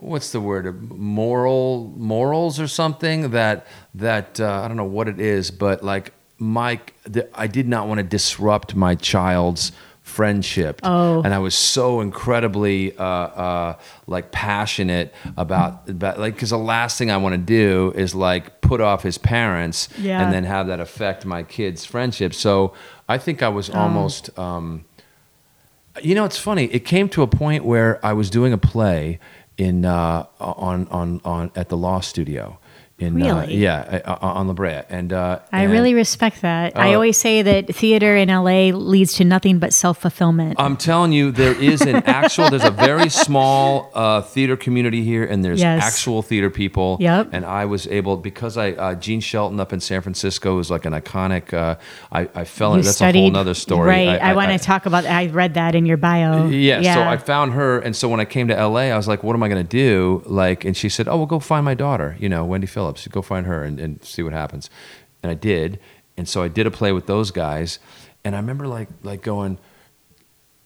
[0.00, 0.90] what's the word?
[0.90, 6.12] Moral morals or something that that uh, I don't know what it is, but like
[6.38, 9.72] Mike, the, I did not want to disrupt my child's
[10.02, 11.22] friendship Oh.
[11.22, 13.76] and i was so incredibly uh, uh,
[14.06, 18.60] like passionate about, about like because the last thing i want to do is like
[18.60, 20.22] put off his parents Yeah.
[20.22, 22.74] and then have that affect my kids friendship so
[23.08, 24.84] i think i was almost um,
[26.02, 26.64] you know, it's funny.
[26.64, 29.20] It came to a point where I was doing a play
[29.56, 32.58] in uh, on on on at the Lost Studio.
[32.96, 33.56] In, uh, Really?
[33.56, 36.76] yeah, uh, on La Brea, and uh, I and really respect that.
[36.78, 40.54] I Uh, always say that theater in LA leads to nothing but self fulfillment.
[40.60, 42.50] I'm telling you, there is an actual.
[42.50, 45.82] There's a very small uh, theater community here, and there's Yes.
[45.82, 46.96] actual theater people.
[47.00, 47.30] Yep.
[47.32, 50.84] And I was able because I uh, Jean Shelton up in San Francisco is like
[50.84, 51.52] an iconic.
[51.52, 51.74] Uh,
[52.12, 52.78] I I fell in.
[52.78, 53.88] You That's a whole nother story.
[53.88, 54.20] Right.
[54.22, 55.04] I, want to talk about.
[55.04, 56.46] I read that in your bio.
[56.46, 59.24] Yeah, So I found her, and so when I came to LA, I was like,
[59.24, 61.74] "What am I going to do?" Like, and she said, "Oh, well, go find my
[61.74, 62.14] daughter.
[62.20, 62.83] You know, Wendy Phillips.
[62.92, 64.70] Go find her and, and see what happens."
[65.22, 65.78] And I did,
[66.16, 67.78] and so I did a play with those guys,
[68.24, 69.58] and I remember like like going.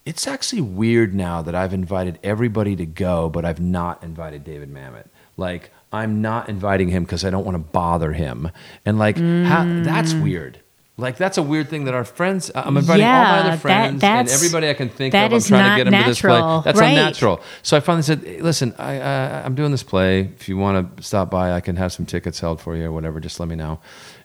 [0.05, 4.73] It's actually weird now that I've invited everybody to go, but I've not invited David
[4.73, 5.07] Mamet.
[5.37, 8.51] Like I'm not inviting him because I don't want to bother him,
[8.85, 10.23] and like how, that's mm.
[10.23, 10.61] weird.
[11.01, 12.51] Like that's a weird thing that our friends.
[12.55, 15.43] I'm inviting all my Yeah, other that- friends and everybody I can think that of.
[15.45, 16.61] I'm trying to get them to this play.
[16.65, 16.89] That's right.
[16.89, 17.41] unnatural.
[17.63, 20.23] So I finally said, hey, "Listen, I, uh, I'm doing this play.
[20.23, 22.93] If you want to stop by, I can have some tickets held for you or
[22.93, 23.21] whatever.
[23.21, 23.79] Just let me know."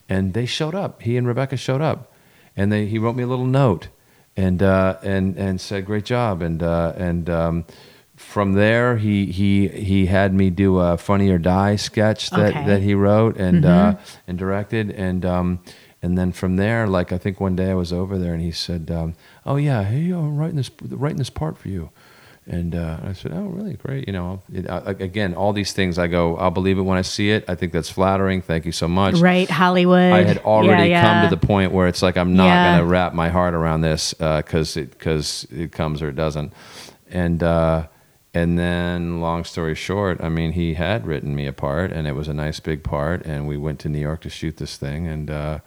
[0.09, 1.03] And they showed up.
[1.03, 2.11] He and Rebecca showed up,
[2.57, 3.89] and they he wrote me a little note,
[4.35, 7.65] and uh, and and said, "Great job." And uh, and um,
[8.15, 12.65] from there, he he he had me do a Funny or Die sketch that Okay.
[12.65, 13.95] that he wrote and uh,
[14.27, 15.59] and directed, and um,
[16.03, 18.51] and then from there, like I think one day I was over there, and he
[18.51, 21.89] said, um, "Oh yeah, hey, I'm writing this writing this part for you."
[22.45, 23.75] And uh, I said, "Oh, really?
[23.75, 24.05] Great!
[24.05, 25.97] You know, it, I, again, all these things.
[25.97, 27.45] I go, I'll believe it when I see it.
[27.47, 28.41] I think that's flattering.
[28.41, 29.15] Thank you so much.
[29.15, 30.11] Right, Hollywood.
[30.13, 32.63] I had already Yeah, come to the point where it's like I'm not Yeah.
[32.71, 36.51] going to wrap my heart around this because it because it comes or it doesn't,
[37.09, 37.87] and uh,
[38.33, 42.13] and then long story short, I mean he had written me a part and it
[42.13, 45.07] was a nice big part, and we went to New York to shoot this thing,
[45.07, 45.59] and uh,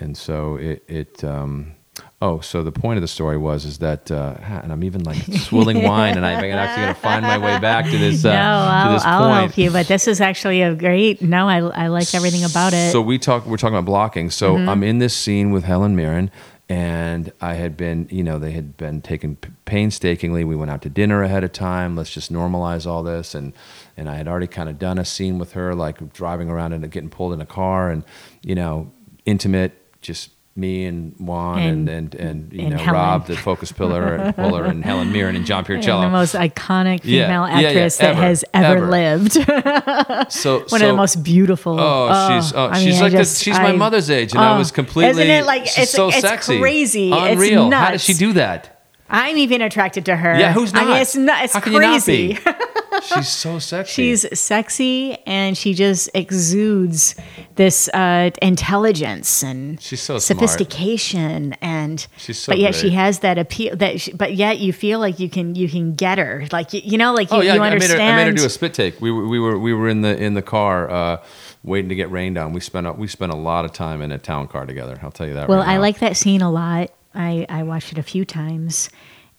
[0.00, 1.24] and so it it.
[1.24, 1.74] Um,
[2.22, 5.18] Oh, so the point of the story was is that, uh, and I'm even like
[5.22, 8.38] swilling wine, and I'm actually going to find my way back to this uh, no,
[8.38, 9.38] I'll, this I'll point.
[9.40, 9.70] help you.
[9.70, 11.20] But this is actually a great.
[11.20, 12.92] No, I I like everything about it.
[12.92, 13.44] So we talk.
[13.44, 14.30] We're talking about blocking.
[14.30, 14.68] So Mm-hmm.
[14.68, 16.30] I'm in this scene with Helen Mirren,
[16.68, 20.44] and I had been, you know, they had been taken painstakingly.
[20.44, 21.96] We went out to dinner ahead of time.
[21.96, 23.52] Let's just normalize all this, and
[23.96, 26.88] and I had already kind of done a scene with her, like driving around and
[26.90, 28.04] getting pulled in a car, and
[28.42, 28.90] you know,
[29.24, 33.00] intimate, just me and Juan and and And- and, you and know Helen.
[33.00, 36.02] Rob, the focus puller, and Puller, and Helen Mirren and John Pirruccello.
[36.02, 38.90] the most iconic Yeah, female yeah, yeah, actress that has ever, ever.
[38.90, 39.32] lived.
[40.32, 41.78] so One so, of the most beautiful.
[41.78, 44.32] Oh, oh, she's oh, I she's mean, I like the- just- she's my mother's age,
[44.32, 45.22] and I oh, was completely.
[45.22, 47.12] Isn't it like it's so it's sexy, crazy?
[47.12, 47.64] unreal.
[47.66, 47.84] It's nuts.
[47.84, 48.76] How does she do that?
[49.08, 50.38] I'm even attracted to her.
[50.38, 50.84] Yeah, who's not?
[50.84, 51.44] I mean, it's not.
[51.44, 52.34] It's How can you not crazy.
[52.34, 52.38] be?
[53.02, 53.92] She's so sexy.
[53.92, 57.14] She's sexy and she just exudes
[57.56, 60.22] this uh, intelligence and She's so smart.
[60.22, 64.72] sophistication and She's so but yet she has that appeal that she, but yet you
[64.72, 67.40] feel like you can you can get her like you, you know like you, oh
[67.40, 69.00] yeah, you I made, her, understand I made her do a spit take.
[69.00, 71.24] We were we were we were in the in the car uh,
[71.62, 72.52] waiting to get rained on.
[72.52, 74.98] We spent a, we spent a lot of time in a town car together.
[75.02, 75.48] I'll tell you that.
[75.48, 78.88] well right I like that scene a lot I I watched it a few times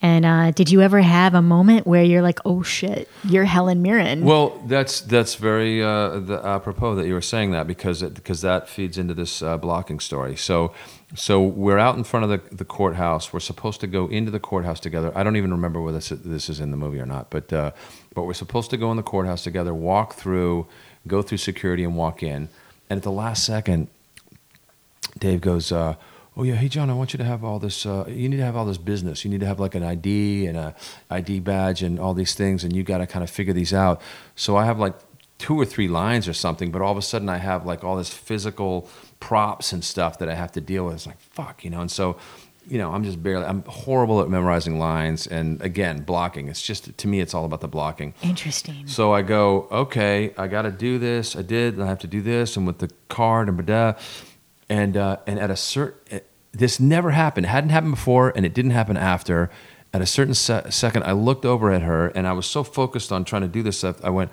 [0.01, 3.81] and uh, did you ever have a moment where you're like oh shit you're Helen
[3.81, 8.13] Mirren Well, that's that's very uh, the, apropos that you were saying that because it,
[8.13, 10.35] because that feeds into this uh, blocking story.
[10.35, 10.73] So
[11.15, 13.33] so we're out in front of the, the courthouse.
[13.33, 15.11] We're supposed to go into the courthouse together.
[15.13, 17.71] I don't even remember whether this, this is in the movie or not, but uh,
[18.13, 20.67] but we're supposed to go in the courthouse together, walk through,
[21.07, 22.49] go through security, and walk in.
[22.89, 23.87] And at the last second,
[25.17, 25.95] Dave goes, uh,
[26.37, 27.85] "Oh yeah, hey John, I want you to have all this.
[27.85, 29.23] Uh, you need to have all this business.
[29.23, 30.75] You need to have like an ID and a
[31.09, 34.01] ID badge and all these things, and you got to kind of figure these out."
[34.35, 34.95] So I have like
[35.41, 37.97] two or three lines or something, but all of a sudden I have like all
[37.97, 38.87] this physical
[39.19, 40.95] props and stuff that I have to deal with.
[40.95, 41.81] It's like fuck, you know.
[41.81, 42.17] And so,
[42.67, 43.45] you know, I'm just barely.
[43.45, 46.47] I'm horrible at memorizing lines, and again, blocking.
[46.47, 48.13] It's just to me, it's all about the blocking.
[48.21, 51.35] interesting So I go, okay, I got to do this.
[51.35, 53.95] I did, I have to do this, and with the card and blah,
[54.71, 56.21] and uh, and at a certain,
[56.53, 57.45] this never happened.
[57.45, 59.51] It hadn't happened before, and it didn't happen after.
[59.93, 63.11] At a certain se- second, I looked over at her, and I was so focused
[63.11, 64.31] on trying to do this stuff, I went,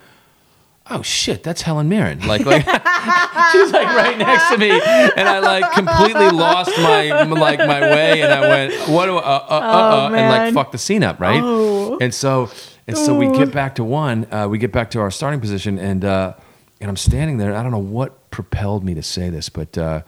[0.88, 2.62] "Oh shit, that's Helen Mirren!" Like, like
[3.52, 7.80] she was like right next to me, and I like completely lost my like my
[7.80, 10.54] way, and I went, "What do I, uh, uh, uh, uh," and like man.
[10.54, 11.40] fuck the scene up, right?
[11.42, 11.98] Oh.
[12.00, 12.48] And so
[12.86, 15.76] and so we get back to one, uh, we get back to our starting position,
[15.80, 16.34] and uh,
[16.80, 17.48] and I'm standing there.
[17.48, 20.02] And I don't know what propelled me to say this, but uh,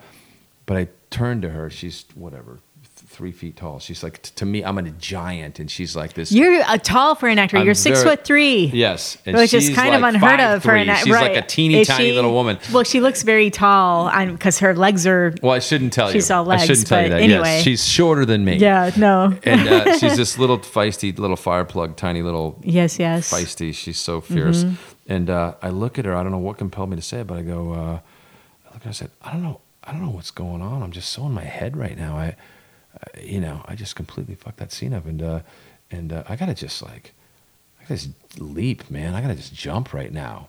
[0.70, 1.68] but I turned to her.
[1.68, 3.80] She's whatever, th- three feet tall.
[3.80, 6.30] She's like to me, I'm a giant, and she's like this.
[6.30, 9.52] you're uh, tall for an actor I'm you're six very- foot three yes, and which
[9.52, 10.82] is she's kind of like unheard of for 5'3".
[10.82, 11.06] an actor.
[11.06, 12.60] She's like a teeny tiny little woman.
[12.72, 15.34] Well, she looks very tall because her legs are.
[15.42, 16.12] Well, I shouldn't tell you.
[16.12, 17.22] She's all I legs, shouldn't tell you but that.
[17.24, 17.54] anyway.
[17.56, 18.54] Yes, she's shorter than me.
[18.58, 19.36] Yeah, no.
[19.42, 23.32] and uh, she's this little feisty little fire plug, tiny little Yes, yes.
[23.32, 23.74] feisty.
[23.74, 24.62] She's so fierce.
[24.62, 25.12] Mm-hmm.
[25.12, 26.14] And uh, I look at her.
[26.14, 27.72] I don't know what compelled me to say it, but I go.
[27.72, 27.98] Uh,
[28.68, 28.88] I look at her.
[28.90, 29.60] I said, I don't know.
[29.84, 30.82] I don't know what's going on.
[30.82, 32.16] I'm just so in my head right now.
[32.16, 32.36] I,
[32.94, 35.40] uh, you know, I just completely fucked that scene up, and uh,
[35.90, 37.14] and uh, I gotta just like,
[37.80, 39.14] I gotta just leap, man.
[39.14, 40.48] I gotta just jump right now.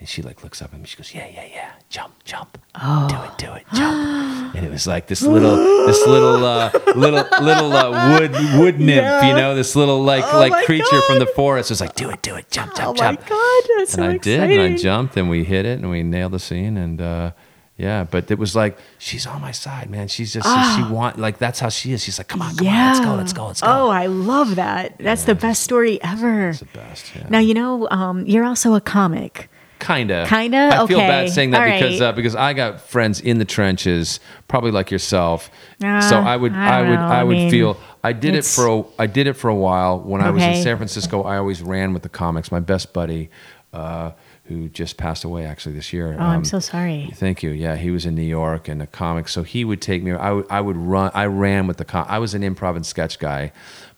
[0.00, 0.86] And she like looks up at me.
[0.86, 3.06] She goes, "Yeah, yeah, yeah, jump, jump, Oh.
[3.08, 5.54] do it, do it, jump." and it was like this little,
[5.86, 9.28] this little, uh, little, little uh, wood wood nymph, Yeah.
[9.28, 11.70] you know, this little like Oh like creature from the forest.
[11.70, 12.98] It was like, "Do it, do it, jump, jump, jump.
[12.98, 14.48] Oh my jump." god, that's and so I exciting.
[14.48, 17.30] did, and I jumped, and we hit it, and we nailed the scene, and uh,
[17.76, 18.04] yeah.
[18.04, 20.08] But it was like she's on my side, man.
[20.08, 20.46] She's just
[20.76, 22.02] she want like that's how she is.
[22.02, 23.66] She's like, come on, come on, let's go, let's go, let's go.
[23.68, 24.98] Oh, I love that.
[24.98, 26.50] That's the best story ever.
[26.50, 27.12] it's the best.
[27.14, 27.26] Yeah.
[27.28, 29.48] Now you know um, you're also a comic.
[29.80, 30.26] Kinda.
[30.28, 30.70] Kinda?
[30.80, 32.06] I feel bad saying that All because right.
[32.06, 35.50] uh, because I got friends in the trenches, probably like yourself.
[35.82, 37.00] Uh, so I would I I, would know.
[37.06, 39.54] I I would mean, feel I did it for a I did it for a
[39.56, 41.24] while when I was in San Francisco.
[41.24, 42.52] I always ran with the comics.
[42.52, 43.28] My best buddy,
[43.72, 44.12] uh,
[44.52, 46.14] who just passed away actually this year.
[46.18, 47.10] Oh, I'm um, so sorry.
[47.14, 47.50] Thank you.
[47.50, 50.12] Yeah, he was in New York and a comic, so he would take me.
[50.12, 51.10] I would run.
[51.14, 51.84] I ran with the.
[51.84, 53.52] Com- I was an improv and sketch guy,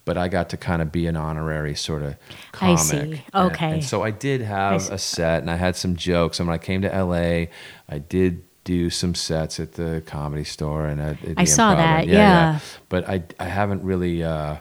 [0.04, 2.14] but I got to kind of be an honorary sort of
[2.54, 2.78] I comic.
[2.80, 3.22] see.
[3.34, 3.72] Okay.
[3.72, 4.94] And, so I did have see.
[4.94, 6.38] a set, and I had some jokes.
[6.38, 7.46] And when I came to LA,
[7.88, 11.76] I did do some sets at the comedy store and at, at I saw Improv,
[11.76, 12.58] that, and- yeah.
[12.88, 14.22] But I I haven't really.
[14.22, 14.56] Uh,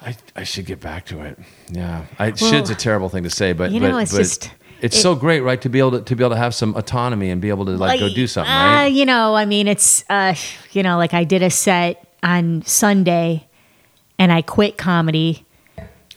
[0.00, 1.38] I, I should get back to it.
[1.70, 4.18] Yeah, I, Well, should's a terrible thing to say, but you know, but, it's but
[4.18, 4.50] just-
[4.80, 5.60] it's it- so great, right?
[5.62, 7.72] To be able to to be able to have some autonomy and be able to
[7.76, 8.86] like go do something, Uh, right?
[8.86, 10.34] you know, I mean, it's, uh,
[10.72, 13.46] you know, like I did a set on Sunday
[14.18, 15.44] and I quit comedy.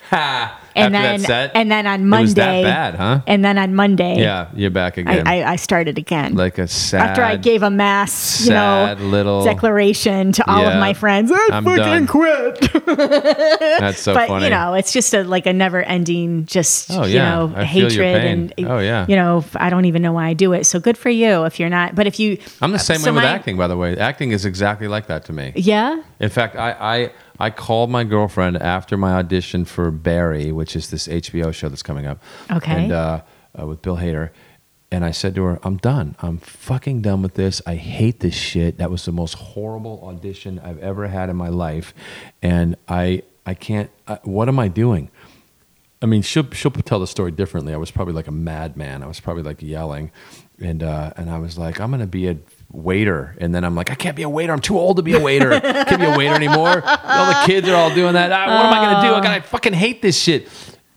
[0.09, 0.58] Ha!
[0.75, 3.21] And After then, that set, and then on it was that Monday, bad, huh?
[3.27, 5.27] and then on Monday, Yeah, you're back again.
[5.27, 6.35] I, I started again.
[6.35, 7.09] like a sad.
[7.09, 10.73] After I gave a mass, you know, little- declaration to all Yeah.
[10.73, 12.07] of my friends, I I'm fucking done.
[12.07, 12.59] quit.
[12.85, 14.45] That's so but funny.
[14.45, 17.29] you know, it's just a like a never-ending, just Oh, you yeah.
[17.35, 19.05] know, I hatred and Oh, yeah.
[19.07, 20.65] you know, I don't even know why I do it.
[20.65, 21.95] So good for you if you're not.
[21.95, 23.97] But if you, I'm the uh, same so way with my- acting, by the way.
[23.97, 25.53] Acting is exactly like that to me.
[25.55, 26.01] Yeah.
[26.19, 30.89] In fact, I, I I called my girlfriend after my audition for Barry, which is
[30.89, 32.21] this HBO show that's coming up.
[32.51, 32.83] Okay.
[32.83, 33.21] And uh,
[33.59, 34.31] uh, with Bill Hader.
[34.91, 36.15] And I said to her, I'm done.
[36.19, 37.61] I'm fucking done with this.
[37.67, 38.79] I hate this shit.
[38.79, 41.93] That was the most horrible audition I've ever had in my life.
[42.41, 45.09] And I I can't, I, what am I doing?
[46.01, 47.73] I mean, she'll she'll tell the story differently.
[47.73, 49.03] I was probably like a madman.
[49.03, 50.11] I was probably like yelling,
[50.59, 52.37] and uh, and I was like, I'm gonna be a
[52.71, 54.53] waiter, and then I'm like, I can't be a waiter.
[54.53, 55.59] I'm too old to be a waiter.
[55.59, 56.83] can't be a waiter anymore.
[56.85, 58.31] All the kids are all doing that.
[58.31, 59.13] Ah, what am I gonna do?
[59.15, 60.47] I gotta I fucking hate this shit.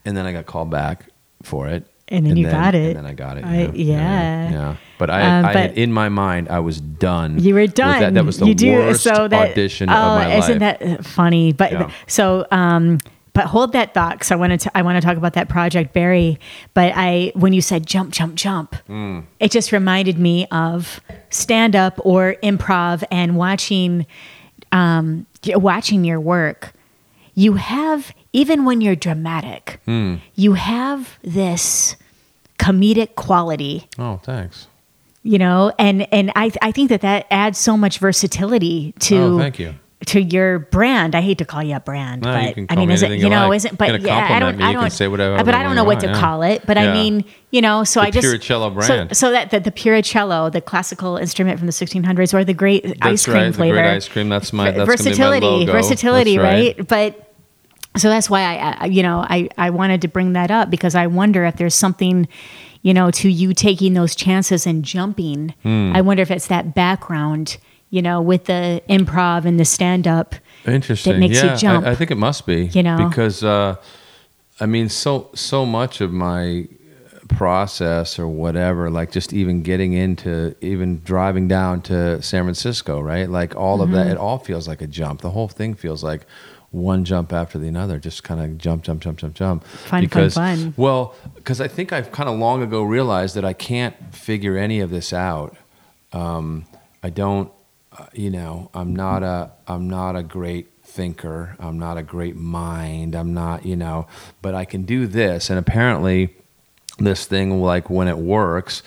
[0.05, 1.07] And then I got called back
[1.43, 1.87] for it.
[2.09, 2.89] And then you got it.
[2.89, 3.45] And then I got it.
[3.45, 4.51] I- yeah, yeah.
[4.51, 4.77] yeah.
[4.99, 7.39] But I, Um, I but- in my mind, I was done.
[7.43, 8.01] You were done.
[8.01, 10.79] That, that was the you do, worst so that, audition oh, of my isn't life.
[10.81, 11.53] that funny?
[11.53, 11.91] But Yeah.
[12.07, 12.99] so, um,
[13.35, 14.71] but hold that thought because I want to.
[14.77, 16.39] I want to talk about that project Barry.
[16.75, 19.21] But I, when you said jump, jump, jump, Hmm.
[19.41, 24.07] it just reminded me of stand up or improv and watching,
[24.71, 26.73] um, watching your work.
[27.35, 30.17] You have even when you're dramatic, Hmm.
[30.35, 31.97] you have this
[32.59, 34.69] comedic quality oh, thanks.
[35.25, 39.39] you know and and i i think that that adds so much versatility to Oh,
[39.39, 39.75] thank you.
[40.07, 42.75] To your brand i hate to call you a brand No, but you can i
[42.77, 43.57] mean me is it you know like.
[43.59, 46.01] isn't but yeah i don't me, i don't say whatever but i don't know what
[46.01, 46.21] to yeah.
[46.21, 49.17] call it but i mean you know so The i just Pirruccello brand.
[49.17, 53.25] so that, that the Pirruccello the classical instrument from the 1600s or the great ice
[53.25, 53.55] cream right.
[53.55, 54.29] flavor The great ice cream.
[54.29, 56.89] That's my that's versatility be my versatility That's right.
[56.89, 57.33] but
[57.97, 58.43] so that's why
[58.81, 61.75] I, you know I, I wanted to bring that up because i wonder if there's
[61.75, 62.27] something
[62.83, 65.93] you know to you taking those chances and jumping Hmm.
[65.95, 67.59] i wonder if it's that background
[67.93, 70.35] you know with the improv and the stand-up
[70.67, 71.13] Interesting.
[71.13, 71.87] that makes you yeah, jump.
[71.87, 72.67] I, I think it must be.
[72.67, 72.97] You know?
[73.09, 73.77] because uh,
[74.61, 76.67] I mean, so so much of my
[77.29, 83.29] process or whatever, like just even getting into, even driving down to San Francisco, right?
[83.29, 83.97] Like all of Mm-hmm.
[83.97, 85.21] that, it all feels like a jump.
[85.21, 86.27] The whole thing feels like
[86.71, 89.65] one jump after the another, just kind of jump, jump, jump, jump, jump.
[89.65, 93.45] fun because, fun fun Well, because I think I've kind of long ago realized that
[93.45, 95.57] I can't figure any of this out.
[96.13, 96.67] Um,
[97.03, 97.51] I don't,
[97.99, 101.57] uh, you know, I'm not a, I'm not a great thinker.
[101.59, 103.15] I'm not a great mind.
[103.15, 104.07] I'm not, you know,
[104.41, 105.51] but I can do this.
[105.51, 106.35] And apparently,
[106.99, 108.83] this thing, like when it works,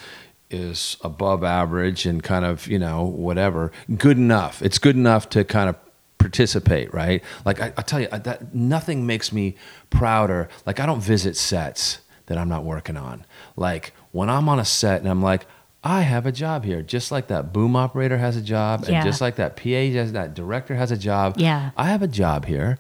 [0.52, 4.62] is above average and kind of, you know, whatever, good enough.
[4.62, 5.76] It's good enough to kind of
[6.18, 7.24] participate, right?
[7.46, 9.56] Like I, I tell you, I- that nothing makes me
[9.90, 10.50] prouder.
[10.66, 13.26] Like I don't visit sets that I'm not working on.
[13.56, 15.46] Like when I'm on a set and I'm like,
[15.86, 18.96] I have a job here, just like that boom operator has a job, Yeah.
[18.96, 21.36] and just like that PA has that director has a job.
[21.38, 21.70] Yeah.
[21.78, 22.80] I have a job here.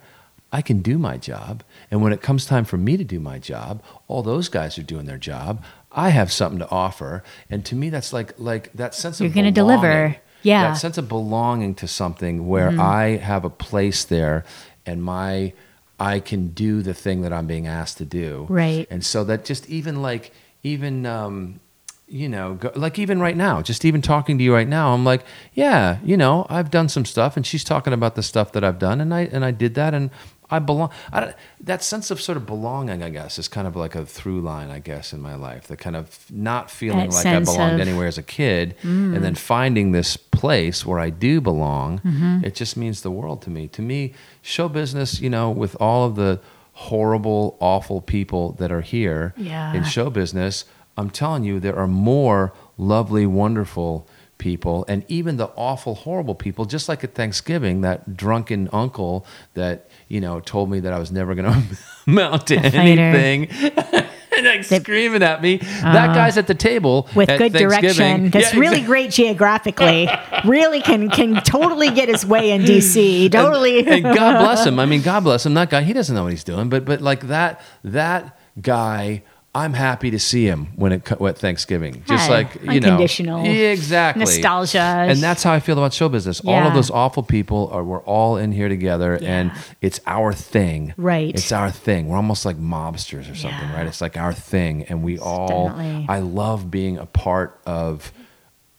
[0.51, 1.64] I can do my job.
[1.91, 4.84] And when it comes time for me to do my job, all those guys are
[4.84, 5.64] doing their job.
[5.91, 7.24] I have something to offer.
[7.49, 9.82] And to me, that's like like that sense You're of gonna belonging.
[9.82, 10.16] deliver.
[10.41, 10.70] Yeah.
[10.70, 12.80] That sense of belonging to something where Mm-hmm.
[12.82, 14.45] I have a place there
[14.86, 15.53] and my
[15.99, 18.45] I can do the thing that I'm being asked to do.
[18.49, 18.88] Right.
[18.89, 20.32] And so that just even like
[20.64, 21.60] even um
[22.08, 25.03] you know, go, like even right now, just even talking to you right now, I'm
[25.03, 28.64] like, yeah, you know, I've done some stuff, and she's talking about the stuff that
[28.64, 30.12] I've done, and I and I did that, and
[30.49, 30.91] I belong.
[31.12, 34.06] I don't, that sense of sort of belonging, I guess, is kind of like a
[34.06, 35.66] through line, I guess, in my life.
[35.68, 39.24] The kind of not feeling That like I belonged of- anywhere as a kid, and
[39.24, 39.38] then mm.
[39.38, 41.99] finding this place where I do belong.
[41.99, 42.45] Mm-hmm.
[42.45, 43.68] It just means the world to me.
[43.70, 46.39] To me, show business, you know, with all of the
[46.74, 49.74] horrible, awful people that are here Yeah.
[49.74, 50.66] in show business.
[50.98, 56.66] I'm telling you, there are more lovely, wonderful people, and even the awful, horrible people.
[56.66, 61.12] Just like at Thanksgiving, that drunken uncle that you know told me that I was
[61.12, 61.78] never going to
[62.08, 63.50] amount to anything.
[64.38, 65.58] and like screaming at me.
[65.58, 68.30] that uh, guy's at the table with good direction.
[68.30, 68.82] That's Yeah, really exactly.
[68.88, 70.10] great geographically.
[70.46, 73.32] really can can totally get his way in DC.
[73.32, 73.88] Totally.
[73.88, 74.80] and God bless him.
[74.80, 75.54] I mean, God bless him.
[75.54, 76.70] That guy, he doesn't know what he's doing.
[76.70, 79.24] But but like that that guy,
[79.56, 82.03] I'm happy to see him when it at Thanksgiving.
[82.06, 82.30] Just Hi.
[82.30, 83.45] like you know, Unconditional.
[83.45, 84.80] Yeah, exactly Nostalgia.
[84.80, 86.41] And that's how I feel about show business.
[86.41, 90.93] All of those awful people are we're all in here together, and it's our thing.
[90.97, 91.34] Right.
[91.34, 92.10] It's our thing.
[92.10, 93.78] We're almost like mobsters or something, Yeah.
[93.78, 93.88] right?
[93.88, 95.70] It's like our thing, and we all.
[95.70, 96.06] Definitely.
[96.10, 98.12] I love being a part of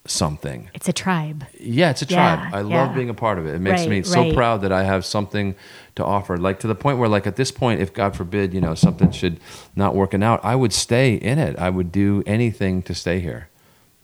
[0.07, 0.71] something.
[0.75, 1.45] it's a tribe.
[1.61, 2.55] Yeah, it's a Yeah, tribe.
[2.55, 2.83] I yeah.
[2.85, 3.55] love being a part of it.
[3.55, 4.35] It makes Right, me so right.
[4.35, 5.55] proud that I have something
[5.97, 6.37] to offer.
[6.37, 9.11] Like to the point where, like at this point, if God forbid, you know, something
[9.11, 9.41] should
[9.75, 11.59] not working out, I would stay in it.
[11.59, 13.49] I would do anything to stay here.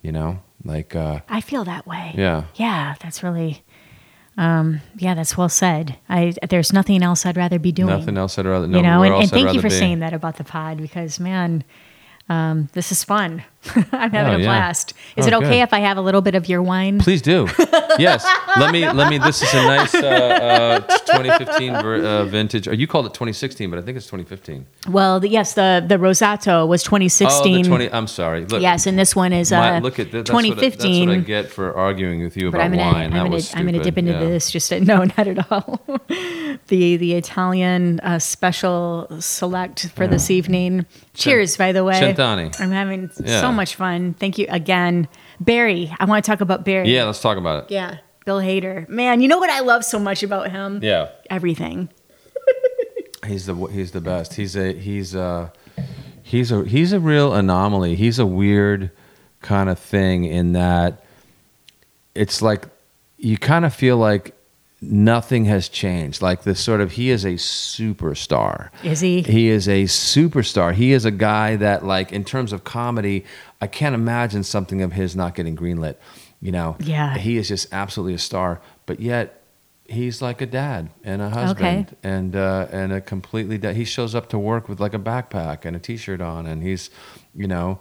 [0.02, 2.14] You know, like uh, I feel that way.
[2.16, 3.62] yeah, Yeah, that's really.
[4.38, 5.98] Um, yeah, that's well said.
[6.08, 7.90] I there's nothing else I'd rather be doing.
[7.90, 8.66] nothing else I'd rather.
[8.66, 9.74] No, you know, and, and thank you for be.
[9.74, 11.62] saying that about the pod because man,
[12.30, 13.44] um, this is fun.
[13.92, 14.44] I'm having Oh, a yeah.
[14.46, 14.94] blast.
[15.16, 15.62] Is Oh, it okay good.
[15.62, 16.98] if I have a little bit of your wine?
[16.98, 17.46] Please do.
[17.98, 18.26] yes.
[18.58, 18.90] Let me.
[18.90, 19.18] Let me.
[19.18, 22.66] This is a nice uh, uh, 2015 ver- uh, vintage.
[22.66, 24.66] Or you called it 2016, but I think it's 2015.
[24.88, 27.62] Well, the, yes, the the Rosato was Oh, 2016.
[27.62, 27.90] the 20.
[27.92, 28.44] I'm sorry.
[28.46, 30.26] Look, yes, and this one is uh, my, look at that.
[30.26, 31.06] That's what I- 2015.
[31.08, 33.12] that's what I get for arguing with you about I'm gonna, wine.
[33.12, 34.20] I'm gonna, I'm gonna dip into Yeah.
[34.20, 34.50] this.
[34.50, 35.80] Just to, no, not at all.
[36.66, 40.86] the the Italian uh, special select for this evening.
[41.14, 42.00] Cheers, by the way.
[42.00, 42.58] Cent'anni.
[42.60, 43.40] I'm having Yeah.
[43.52, 44.14] So much fun.
[44.14, 45.08] Thank you again,
[45.40, 45.94] Barry.
[46.00, 46.92] I want to talk about Barry.
[46.92, 47.70] Yeah, let's talk about it.
[47.70, 47.98] yeah.
[48.24, 48.88] Bill Hader.
[48.88, 50.78] Man, you know what I love so much about him?
[50.80, 51.88] Yeah, Everything.
[53.26, 54.34] he's the he's the best.
[54.34, 55.52] He's a he's a
[56.22, 57.96] he's a he's a real anomaly.
[57.96, 58.90] He's a weird
[59.40, 61.04] kind of thing in that
[62.14, 62.66] it's like
[63.18, 64.34] you kind of feel like
[64.82, 66.20] nothing has changed.
[66.20, 68.70] Like this sort of he is a superstar.
[68.82, 69.22] Is he?
[69.22, 70.74] He is a superstar.
[70.74, 73.24] He is a guy that like in terms of comedy,
[73.60, 75.96] I can't imagine something of his not getting greenlit.
[76.40, 77.16] You know, Yeah.
[77.16, 78.60] he is just absolutely a star.
[78.86, 79.42] But yet,
[79.86, 83.58] he's like a dad and a husband, and uh, and a completely.
[83.58, 86.60] Da- he shows up to work with like a backpack and a t-shirt on, and
[86.62, 86.90] he's,
[87.34, 87.78] you know,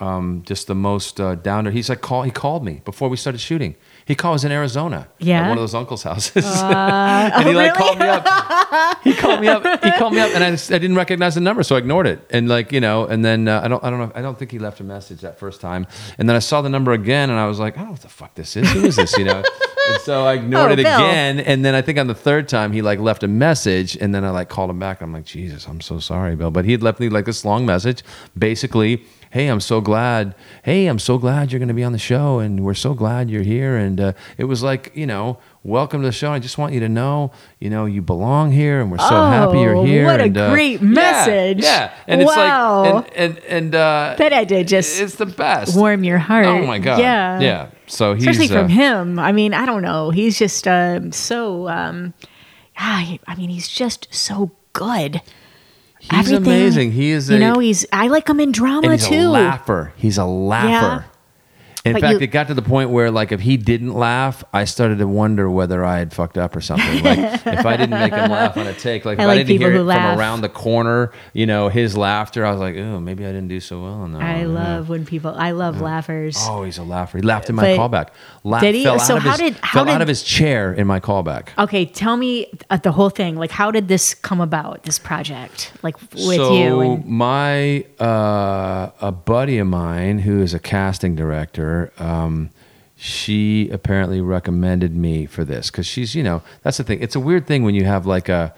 [0.00, 1.70] um, just the most uh, down to.
[1.70, 2.22] He's like call.
[2.24, 3.76] He called me before we started shooting.
[4.10, 5.06] He called us in Arizona.
[5.20, 5.42] Yeah?
[5.44, 6.44] At one of those uncles' houses.
[6.62, 7.70] and he like really?
[7.78, 8.98] called me up.
[9.04, 9.84] He called me up.
[9.84, 12.08] He called me up, and I, just- I didn't recognize the number, so I ignored
[12.08, 12.18] it.
[12.30, 14.10] And like you know, and then uh, I don't I don't know.
[14.16, 15.86] I don't think he left a message that first time.
[16.18, 18.00] And then I saw the number again, and I was like, I don't know what
[18.02, 18.68] the fuck this is.
[18.72, 19.16] Who is this?
[19.16, 19.44] You know.
[19.88, 20.94] And so I ignored Oh, it Bill.
[20.96, 24.12] again, and then I think on the third time he like left a message, and
[24.14, 25.00] then I like called him back.
[25.02, 26.50] I'm like, Jesus, I'm so sorry, Bill.
[26.50, 28.02] But he had left me like this long message,
[28.36, 30.34] basically, hey, I'm so glad.
[30.64, 33.30] Hey, I'm so glad you're going to be on the show, and we're so glad
[33.30, 33.76] you're here.
[33.76, 36.32] And uh, it was like, you know, welcome to the show.
[36.32, 39.58] I just want you to know, you know, you belong here, and we're so happy
[39.60, 40.04] you're Oh, here.
[40.04, 41.62] what a and, uh, great message.
[41.62, 42.84] Yeah, and Wow.
[42.84, 45.76] it's like, and and, and uh, Bet I did just it's the best.
[45.76, 46.46] warm your heart.
[46.46, 46.98] Oh my god.
[47.00, 47.40] Yeah.
[47.40, 47.66] yeah.
[47.86, 49.18] So he's Especially from uh, him.
[49.18, 50.10] I mean, I don't know.
[50.10, 51.68] He's just um, so.
[51.68, 52.14] Um,
[52.78, 55.20] ah, I mean, he's just so good.
[55.98, 56.92] He's Everything, amazing.
[56.92, 57.84] He is a You know, he's.
[57.92, 59.26] I like him in drama and he's too.
[59.26, 59.92] a laugher.
[59.96, 61.04] He's a laugher.
[61.82, 64.44] In But fact, you- it got to the point where, like, if he didn't laugh,
[64.52, 67.02] I started to wonder whether I had fucked up or something.
[67.02, 69.42] Like, if I didn't make him laugh on a take, like, I if like I
[69.44, 72.76] didn't hear it who from around the corner, you know, his laughter, I was like,
[72.76, 74.20] oh, maybe I didn't do so well on that.
[74.20, 74.52] I one.
[74.54, 74.62] Yeah.
[74.76, 75.34] love when people.
[75.34, 76.36] I love laughers.
[76.40, 77.16] Oh, he's a laugher.
[77.16, 78.08] He laughed in my But- callback.
[78.44, 78.84] Laughed, Did he?
[78.84, 81.00] Fell So out of how his, did- how fell out of his chair in my
[81.00, 81.48] callback.
[81.58, 83.36] Okay, tell me uh, the whole thing.
[83.36, 84.82] Like, how did this come about?
[84.82, 90.52] This project, like with so you and my uh, a buddy of mine who is
[90.52, 92.50] a casting director um,
[92.96, 97.20] she apparently recommended me for this because she's you know that's the thing it's a
[97.20, 98.54] weird thing when you have like a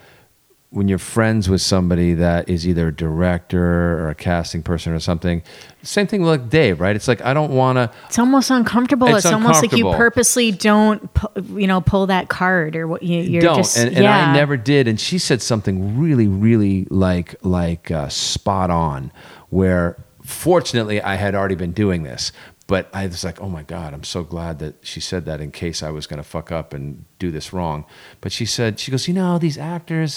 [0.71, 4.99] when you're friends with somebody that is either a director or a casting person or
[4.99, 5.43] something
[5.83, 9.07] same thing with like dave right it's like i don't want to it's almost uncomfortable.
[9.09, 13.03] It's, It's almost like you purposely don't, pu- you know, pull that card or what
[13.03, 13.77] you, you're don't just.
[13.77, 14.31] and, and yeah.
[14.31, 19.13] i never did and she said something really really like like uh, spot on
[19.51, 22.33] where fortunately i had already been doing this
[22.73, 25.51] but i was like oh my god i'm so glad that she said that in
[25.63, 27.85] case i was going to fuck up and do this wrong
[28.23, 30.11] but she said she goes you know these actors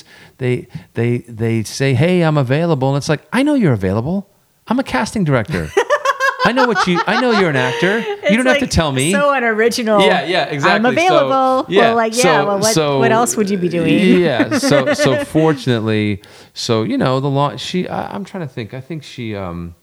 [0.43, 0.53] they
[0.93, 1.11] they
[1.43, 4.17] they say hey i'm available and it's like i know you're available
[4.69, 5.63] i'm a casting director
[6.47, 7.95] i know what you i know you're an actor
[8.29, 9.99] you don't have to tell me So unoriginal.
[10.01, 10.75] yeah, yeah, exactly.
[10.89, 11.65] I'm So, available.
[11.73, 12.21] yeah, Well, like, yeah.
[12.23, 13.93] so- well, what, so- what else would you be doing?
[14.21, 14.57] Yeah.
[14.57, 16.21] So, so fortunately,
[16.53, 17.55] so you know, the law.
[17.57, 18.73] She, I, I'm trying to think.
[18.73, 19.75] I think she, um,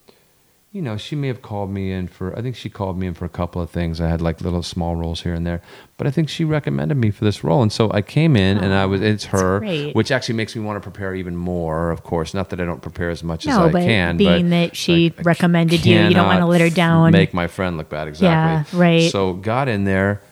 [0.72, 3.12] you know, she may have called me in for, I think she called me in
[3.12, 4.00] for a couple of things.
[4.00, 5.60] I had like little small roles here and there,
[5.98, 7.60] but I think she recommended me for this role.
[7.60, 9.94] And so I came in and I was, it's her, great.
[9.94, 12.32] which actually makes me want to prepare even more, of course.
[12.32, 14.16] Not that I don't prepare as much as I but can.
[14.16, 17.12] being but being that she I- I recommended you, you don't wanna let her down.
[17.12, 18.78] Make my friend look bad, exactly.
[18.78, 19.10] Yeah, right.
[19.12, 20.22] So got in there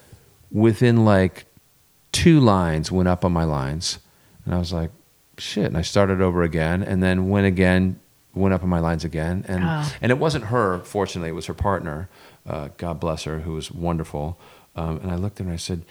[0.51, 1.45] within like
[2.13, 3.99] two lines, went up on my lines.
[4.47, 4.91] And I was like,
[5.37, 5.67] shit.
[5.67, 8.01] And I started over again and then went again,
[8.35, 9.45] went up on my lines again.
[9.49, 9.93] And, Oh.
[10.01, 12.09] and it wasn't her, fortunately, it was her partner.
[12.49, 14.39] Uh, God bless her, who was wonderful.
[14.77, 15.83] Um, and I looked at her and I said,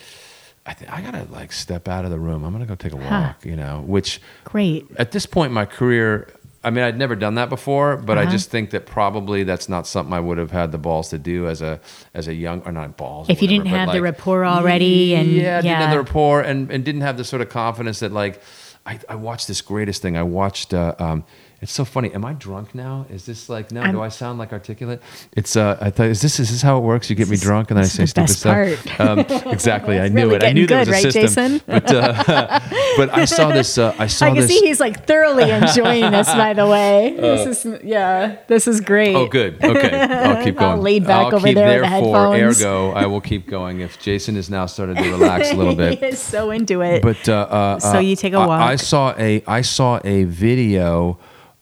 [0.65, 2.43] I, th- I gotta like step out of the room.
[2.43, 3.09] I'm gonna go take a Huh.
[3.09, 4.87] walk, you know, which Great.
[4.97, 6.27] at this point in my career,
[6.63, 8.31] I mean, I'd never done that before, but I Uh-huh.
[8.31, 11.47] just think that probably that's not something I would have had the balls to do
[11.47, 11.79] as a
[12.13, 13.29] as a young or not balls.
[13.29, 16.69] If you didn't whatever, have the rapport already and- yeah, didn't have the rapport and
[16.69, 18.41] and didn't have the sort of confidence that like
[18.85, 20.17] I, I watched this greatest thing.
[20.17, 20.73] I watched.
[20.73, 21.23] Uh, um,
[21.61, 22.13] it's so funny.
[22.13, 23.05] Am I drunk now?
[23.09, 23.81] Is this like no?
[23.81, 25.01] I'm- do I sound like articulate?
[25.33, 25.55] It's.
[25.55, 27.09] Uh, I thought is this is this how it works?
[27.09, 28.99] You get me is- drunk and then I say the stupid stuff.
[28.99, 29.19] Um,
[29.51, 29.99] exactly.
[30.05, 30.43] I knew really it.
[30.43, 31.51] I knew there was a good, right, system.
[31.53, 31.61] Jason?
[31.67, 32.59] But uh,
[32.97, 33.77] but I saw this.
[33.77, 34.47] Uh, I saw I can this.
[34.47, 37.15] see he's like thoroughly enjoying this, by the way.
[37.17, 39.15] this is, yeah, this is great.
[39.15, 39.63] Oh, good.
[39.63, 40.81] Okay, I'll keep going.
[40.81, 42.61] laid back I'll over keep, there the therefore, headphones.
[42.61, 43.81] ergo, I will keep going.
[43.81, 47.01] If Jason is now started to relax a little bit, he is so into it.
[47.01, 48.61] but uh, uh, So uh, you take a walk.
[48.61, 51.17] I, saw a I saw a video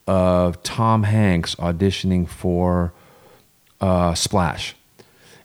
[0.07, 2.93] of Tom Hanks auditioning for
[3.81, 4.75] uh, Splash,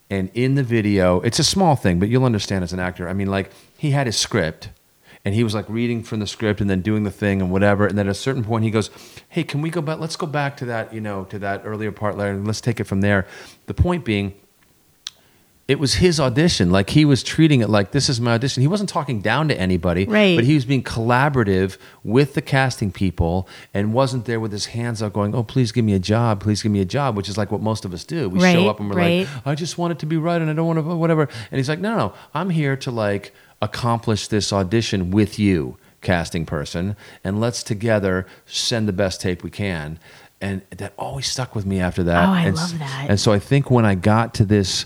[0.08, 3.08] and in the video, it's a small thing, but you'll understand as an actor.
[3.08, 4.68] I mean, like he had his script.
[5.24, 7.86] And he was like reading from the script and then doing the thing and whatever.
[7.86, 8.90] And then at a certain point, he goes,
[9.28, 10.00] "Hey, can we go back?
[10.00, 12.80] Let's go back to that, you know, to that earlier part later, and let's take
[12.80, 13.24] it from there."
[13.66, 14.34] The point being,
[15.72, 16.70] it was his audition.
[16.70, 18.60] Like he was treating it like this is my audition.
[18.60, 20.36] He wasn't talking down to anybody, Right.
[20.36, 25.02] but he was being collaborative with the casting people and wasn't there with his hands
[25.02, 27.38] out going, "Oh, please give me a job, please give me a job," which is
[27.38, 28.28] like what most of us do.
[28.28, 29.26] We Right, show up and we're right.
[29.34, 31.56] like, "I just want it to be right and I don't want to whatever." And
[31.58, 32.12] he's like, "No, no, no.
[32.34, 38.86] I'm here to like accomplish this audition with you, casting person, and let's together send
[38.88, 39.98] the best tape we can."
[40.40, 42.28] And that always stuck with me after that.
[42.28, 43.06] Oh, I And love that.
[43.08, 44.84] And so I think when I got to this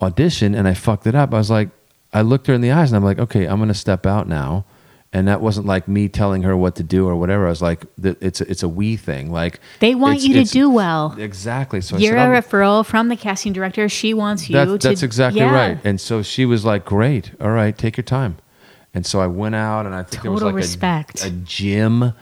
[0.00, 1.68] audition and I fucked it up, I was like,
[2.12, 4.28] I looked her in the eyes and I'm like, okay, I'm going to step out
[4.28, 4.64] now.
[5.10, 7.46] And that wasn't like me telling her what to do or whatever.
[7.46, 9.32] I was like, it's a, it's a we thing.
[9.32, 11.14] Like They want you to do well.
[11.18, 11.80] Exactly.
[11.80, 13.88] So You're I said, a referral from the casting director.
[13.88, 14.88] She wants you that- to.
[14.88, 15.50] that's exactly yeah.
[15.54, 15.78] right.
[15.82, 17.32] And so she was like, great.
[17.40, 18.36] All right, take your time.
[18.92, 21.24] And so I went out and I think there was Total like a- respect.
[21.24, 22.12] A, gym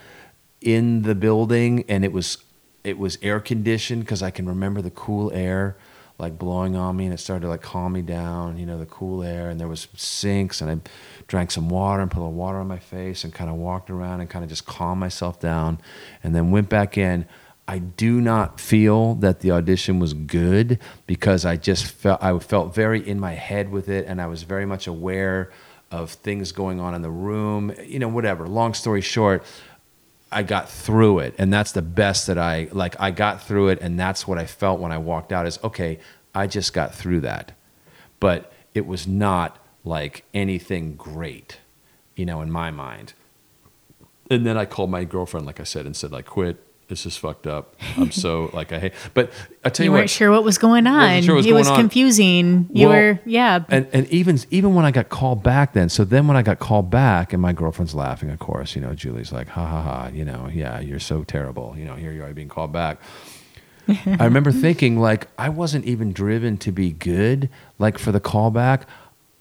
[0.60, 2.38] in the building and it was
[2.84, 5.76] it was air conditioned because I can remember the cool air
[6.18, 8.86] like blowing on me and it started to like calm me down, you know, the
[8.86, 10.90] cool air and there was sinks and I
[11.26, 13.90] drank some water and put a little water on my face and kind of walked
[13.90, 15.78] around and kind of just calmed myself down
[16.22, 17.26] and then went back in.
[17.68, 22.74] I do not feel that the audition was good because I just felt I felt
[22.74, 25.50] very in my head with it and I was very much aware
[25.90, 28.46] of things going on in the room, you know, whatever.
[28.46, 29.44] Long story short,
[30.30, 32.96] I got through it, and that's the best that I like.
[33.00, 35.46] I got through it, and that's what I felt when I walked out.
[35.46, 36.00] Is okay,
[36.34, 37.52] I just got through that,
[38.18, 41.58] but it was not like anything great,
[42.16, 43.14] you know, in my mind.
[44.28, 46.65] And then I called my girlfriend, like I said, and said, like, quit.
[46.88, 47.74] This is fucked up.
[47.96, 48.92] I'm so like I hate.
[49.12, 49.30] But
[49.64, 51.22] I tell You you, weren't what, sure what was going on.
[51.22, 51.76] Sure was it was on.
[51.76, 52.68] confusing.
[52.72, 53.64] You Well, were, yeah.
[53.68, 56.60] and and even even when I got called back then, so then when I got
[56.60, 60.10] called back and my girlfriend's laughing, of course, you know, Julie's like, ha ha ha,
[60.12, 62.98] you know, yeah, you're so terrible, you know, here you are being called back.
[63.88, 68.82] I remember thinking like I wasn't even driven to be good, like for the callback.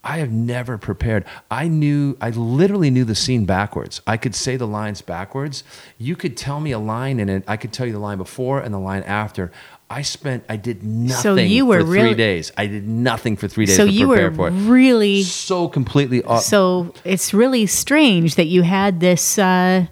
[0.06, 1.24] I have never prepared.
[1.50, 4.00] I knew, I literally knew the scene backwards.
[4.06, 5.64] I could say the lines backwards.
[5.98, 7.42] You could tell me a line in it.
[7.48, 9.50] I could tell you the line before and the line after.
[9.90, 12.52] I spent, I did nothing so you were for three really- days.
[12.56, 15.22] I did nothing for three days so to you were prepare for it really.
[15.24, 16.42] so completely off.
[16.44, 19.86] So it's really strange that you had this, uh,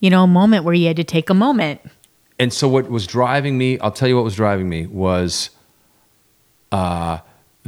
[0.00, 1.82] you know, moment where you had to take a moment.
[2.38, 5.50] and so what was driving me i'll tell you what was driving me was
[6.70, 7.18] uh,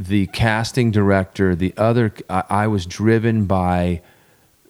[0.07, 4.01] the casting director the other I, I was driven by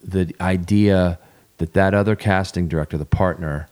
[0.03, 1.19] the idea
[1.57, 3.67] that that other casting director the partner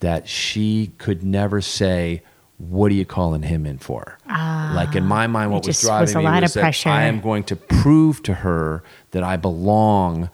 [0.00, 2.22] that she could never say
[2.58, 6.02] what are you calling him in for like in my mind what Ah, was driving
[6.02, 6.88] was a me lot was of that pressure.
[6.88, 8.82] i am going to prove to her
[9.12, 10.28] that i belong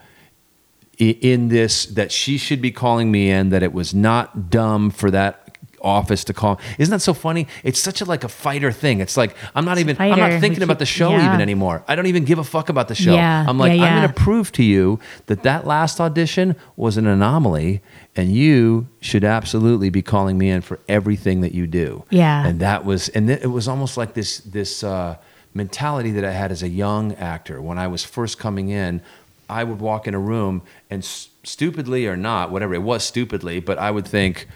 [0.99, 5.11] in this that she should be calling me in that it was not dumb for
[5.11, 5.42] that
[5.83, 6.61] office to call.
[6.79, 7.47] Isn't that so funny?
[7.65, 9.01] It's such a like a fighter thing.
[9.01, 11.27] It's like I'm not even I'm not thinking about the show yeah.
[11.27, 11.85] even anymore.
[11.89, 13.15] I don't even give a fuck about the show.
[13.15, 16.97] Yeah, I'm like yeah, I'm going to prove to you that that last audition was
[16.97, 17.83] an anomaly
[18.15, 22.05] and you should absolutely be calling me in for everything that you do.
[22.11, 22.47] Yeah.
[22.47, 25.17] And that was and it was almost like this this uh
[25.55, 29.03] mentality that I had as a young actor when I was first coming in.
[29.49, 33.79] I would walk in a room and stupidly or not, whatever it was stupidly, but
[33.79, 34.47] I would think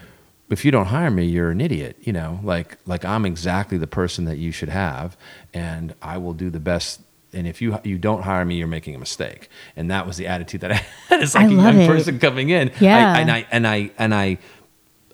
[0.51, 3.87] if you don't hire me, you're an idiot, you know, like like I'm exactly the
[3.87, 5.17] person that you should have
[5.53, 7.01] and I will do the best
[7.33, 9.49] and if you you don't hire me, you're making a mistake.
[9.77, 10.75] And that was the attitude that I
[11.09, 11.87] had as like I a young it.
[11.89, 12.71] person coming in.
[12.81, 13.13] Yeah.
[13.13, 14.39] I, and I and I and I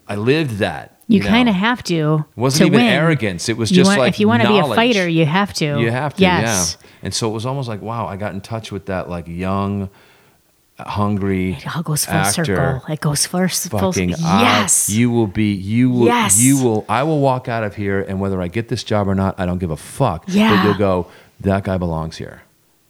[0.07, 0.89] I lived that.
[1.09, 1.27] You, know.
[1.29, 2.25] kind of have to.
[2.31, 2.87] It wasn't to even win.
[2.95, 3.49] arrogance.
[3.49, 5.79] It was just want- like if you want to be a fighter, you have to.
[5.79, 6.79] You have to, Yes.
[6.81, 6.89] yeah.
[7.03, 9.91] And so it was almost like, wow, I got in touch with that like young,
[10.79, 12.45] hungry It all goes full actor.
[12.45, 12.83] circle.
[12.93, 13.71] It goes first.
[13.71, 14.89] Full, I- yes.
[14.89, 16.41] you will be, you will, Yes.
[16.41, 19.15] you will, I will walk out of here and whether I get this job or
[19.15, 20.27] not, I don't give a fuck.
[20.27, 20.65] But Yeah.
[20.65, 21.07] you'll go,
[21.41, 22.43] that guy belongs here,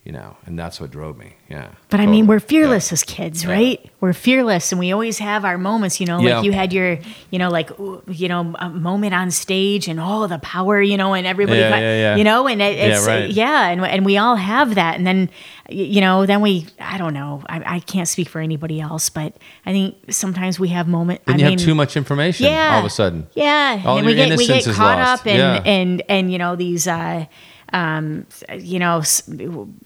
[0.05, 1.35] you know, and that's what drove me.
[1.49, 1.69] Yeah.
[1.89, 2.95] But I mean, we're fearless Yeah.
[2.95, 3.53] as kids, Yeah.
[3.53, 3.91] right?
[4.01, 6.01] We're fearless, and we always have our moments.
[6.01, 6.43] You know, like Yeah.
[6.43, 6.99] you had your,
[7.31, 7.71] you know, like
[8.09, 11.71] you know, a moment on stage, and oh, the power, you know, and everybody, Yeah,
[11.71, 12.17] got- yeah, yeah.
[12.17, 13.31] you know, and it, Yeah, it's right.
[13.31, 15.31] yeah, and and we all have that, and then,
[15.71, 19.35] you know, then we, I don't know, I, I can't speak for anybody else, but
[19.65, 21.21] I think sometimes we have moment.
[21.27, 23.29] Then I you mean, have too much information yeah, all of a sudden.
[23.35, 25.21] Yeah, All and we your get we get caught lost.
[25.23, 25.63] up in Yeah.
[25.65, 26.89] and and you know these.
[26.89, 27.27] uh
[27.73, 28.27] um,
[28.59, 29.03] you know,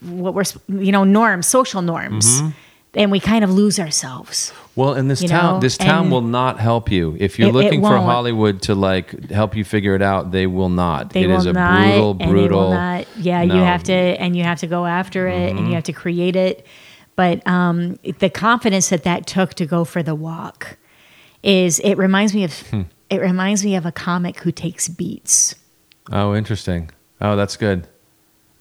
[0.03, 2.49] what we're, you know, norms, social norms, Mm-hmm.
[2.95, 4.53] and we kind of lose ourselves.
[4.74, 7.16] Well, in this town, know, this town and- will not help you.
[7.18, 7.97] If you're It- it looking for.
[7.99, 11.11] Hollywood to like help you figure it out, they will not.
[11.11, 12.70] They It will is a not, brutal, brutal.
[12.70, 13.07] not.
[13.18, 15.93] Yeah, you have to, and you have to go after it, and you have to
[15.93, 16.66] create it.
[17.16, 20.76] But um, the confidence that that took to go for the walk
[21.43, 22.82] is it reminds me of Hmm.
[23.09, 25.55] it reminds me of a comic who takes beats.
[26.12, 26.91] Oh, interesting.
[27.21, 27.87] Oh, that's good.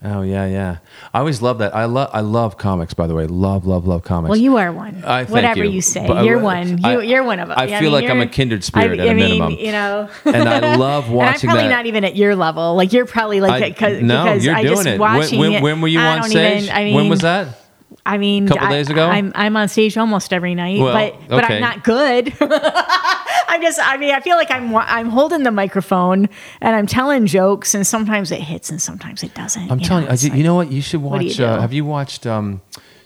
[0.04, 0.78] Oh yeah, yeah.
[1.14, 1.74] I always love that.
[1.74, 2.92] I love I love comics.
[2.92, 4.28] By the way, love love love comics.
[4.28, 5.02] Well, you are one.
[5.04, 5.70] I thank Whatever you.
[5.70, 6.76] you, say, But you're one.
[6.78, 7.58] You, I- you're one of them.
[7.58, 9.52] I feel like I'm a kindred spirit at I a mean, minimum.
[9.52, 11.68] You know, and I love watching and I'm probably that.
[11.76, 12.74] not even at your level.
[12.76, 15.00] Like you're probably like I- because no, because you're I doing just it.
[15.00, 16.64] watching when, when, when were you I on stage?
[16.64, 17.58] Even, I mean, when was that?
[18.04, 19.06] I mean, a Couple I- days ago?
[19.08, 21.54] I'm I'm on stage almost every night, Well, but but okay.
[21.56, 22.34] I'm not good.
[23.48, 23.78] I'm just.
[23.82, 26.28] I mean, I feel like I'm I'm holding the microphone
[26.60, 29.70] and I'm telling jokes, and sometimes it hits and sometimes it doesn't.
[29.70, 30.12] I'm you telling know?
[30.12, 30.72] you, like- you know what?
[30.72, 31.40] You should what do you watch.
[31.40, 32.26] Uh, have you watched?
[32.26, 32.60] Um,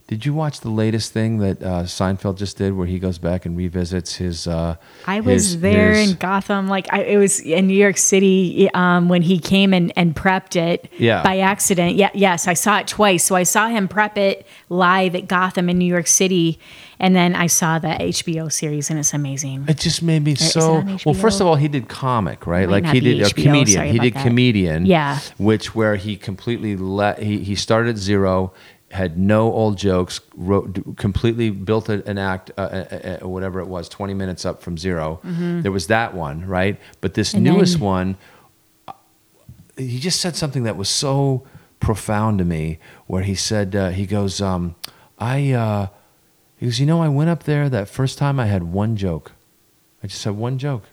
[0.08, 3.46] did you watch the latest thing that uh, Seinfeld just did, where he goes back
[3.46, 4.48] and revisits his?
[4.48, 4.74] Uh,
[5.06, 8.68] I was his- there his- in Gotham, like I, it was in New York City
[8.74, 11.22] um, when he came and, and prepped it Yeah.
[11.22, 11.94] by accident.
[11.94, 13.22] Yeah, yes, I saw it twice.
[13.22, 16.58] So I saw him prep it live at Gotham in New York City,
[17.00, 19.64] and then I saw the HBO series, and it's amazing.
[19.68, 20.84] It just made me so.
[21.04, 22.68] well, first of all, he did comic, right?
[22.68, 23.86] Might like he did a HBO, comedian.
[23.88, 24.22] He did that.
[24.22, 24.86] comedian.
[24.86, 25.18] Yeah.
[25.38, 28.52] Which where he completely let he he started at zero,
[28.90, 33.88] had no old jokes, wrote completely built an act, uh, uh, uh, whatever it was,
[33.88, 35.20] twenty minutes up from 0
[35.62, 36.78] There was that one, right?
[37.00, 37.46] But this Mm-hmm.
[37.46, 38.16] And newest then- one,
[38.88, 38.92] uh,
[39.76, 41.46] he just said something that was so
[41.78, 44.74] profound to me where he said uh, he goes um,
[45.18, 45.86] i uh,
[46.60, 49.32] he goes you know i went up there that first time i had one joke
[50.04, 50.84] i just had one joke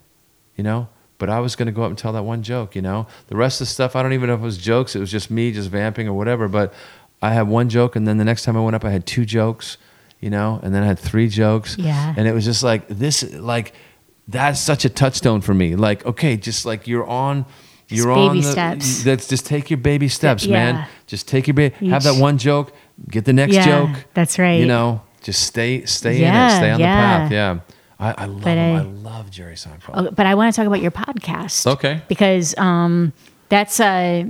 [0.55, 0.87] you know
[1.17, 3.35] but i was going to go up and tell that one joke you know the
[3.35, 5.29] rest of the stuff i don't even know if it was jokes it was just
[5.29, 6.73] me just vamping or whatever but
[7.21, 9.25] i had one joke and then the next time i went up i had two
[9.25, 9.77] jokes
[10.21, 12.13] you know and then i had three jokes Yeah.
[12.17, 13.73] and it was just like this like
[14.27, 17.45] that's such a touchstone for me like okay just like you're on
[17.89, 19.03] you're baby on the, steps.
[19.05, 20.51] That's just take your baby steps, Yeah.
[20.73, 20.87] man.
[21.05, 21.87] Just take your baby.
[21.87, 22.73] Have that one joke.
[23.09, 24.03] Get the next Yeah, joke.
[24.13, 24.59] that's right.
[24.59, 26.51] You know, just stay, stay in it.
[26.51, 27.23] Stay on yeah.
[27.25, 27.31] the path.
[27.33, 27.59] Yeah.
[27.99, 28.47] I, I love.
[28.47, 29.91] I- I love Jerry Seinfeld.
[29.93, 31.67] Oh, but I want to talk about your podcast.
[31.67, 32.01] Okay.
[32.07, 33.11] Because um,
[33.49, 34.23] that's uh,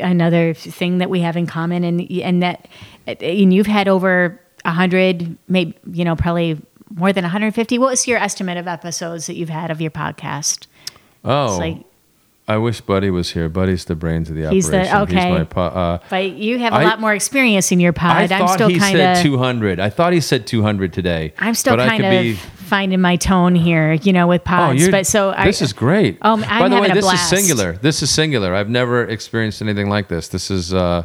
[0.00, 2.66] another thing that we have in common, and and that
[3.06, 6.58] and you've had over a hundred, maybe you know probably
[6.94, 7.78] more than 150.
[7.78, 10.66] What was your estimate of episodes that you've had of your podcast?
[11.24, 11.84] Oh, It's like,
[12.48, 13.48] I wish Buddy was here.
[13.50, 15.18] Buddy's the brains of the He's the- operation.
[15.18, 15.30] okay.
[15.32, 18.16] my po- uh, but you have a I- lot more experience in your pod.
[18.16, 19.78] I am thought still he kind said 200.
[19.78, 21.34] I thought he said 200 today.
[21.38, 24.40] I'm still but I kind could of be- finding my tone here, you know, with
[24.42, 24.80] Oh, pods.
[24.80, 26.18] you're, but so I, this is great.
[26.22, 27.32] Um, By I'm By the way, a this blast.
[27.32, 27.72] is singular.
[27.74, 28.54] This is singular.
[28.54, 30.28] I've never experienced anything like this.
[30.28, 31.04] This is uh,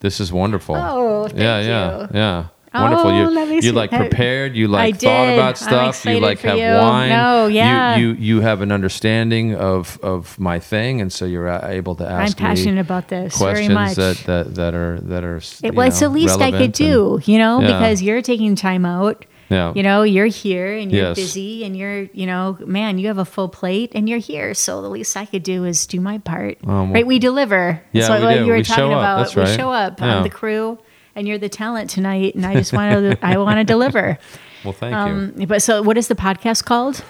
[0.00, 0.74] this is wonderful.
[0.76, 2.08] Oh, thank yeah, yeah, you.
[2.14, 2.44] yeah.
[2.46, 3.12] Oh, Wonderful.
[3.12, 4.54] You let you like prepared.
[4.56, 6.04] You like thought about stuff.
[6.04, 6.64] You like have you.
[6.64, 7.08] wine.
[7.08, 7.96] No, You- yeah.
[7.96, 12.08] You, you have an understanding of of my thing, and so you're uh, able to
[12.08, 12.40] ask.
[12.40, 13.96] I'm passionate about this very much.
[13.96, 15.38] that, that that are that are.
[15.38, 17.66] It, you well, it's know, the least I could do, and- you know, Yeah.
[17.66, 19.72] because you're taking time out Yeah.
[19.74, 21.16] You know, you're here and you're Yes.
[21.16, 24.54] busy and you're, you know, man, you have a full plate and you're here.
[24.54, 26.58] So the least I could do is do my part.
[26.62, 27.04] well- right?
[27.04, 27.82] We deliver.
[27.92, 28.44] Yeah, That's we what do.
[28.44, 28.98] you were We talking show up.
[29.02, 29.18] about.
[29.34, 29.98] That's we show up.
[29.98, 30.18] Yeah.
[30.18, 30.78] I'm the crew
[31.14, 32.34] and you're the talent tonight.
[32.34, 34.18] And I just want to, I want to deliver.
[34.64, 35.46] Well, thank Um, you.
[35.46, 37.02] but so what is the podcast called?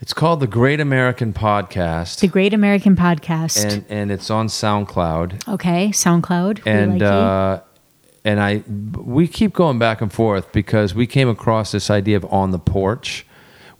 [0.00, 3.64] It's called the Great American Podcast, The Great American Podcast.
[3.64, 5.48] and and it's on SoundCloud.
[5.48, 5.88] okay.
[5.90, 6.62] SoundCloud.
[6.66, 7.60] And like uh,
[8.24, 12.24] and I we keep going back and forth because we came across this idea of
[12.26, 13.24] on the porch,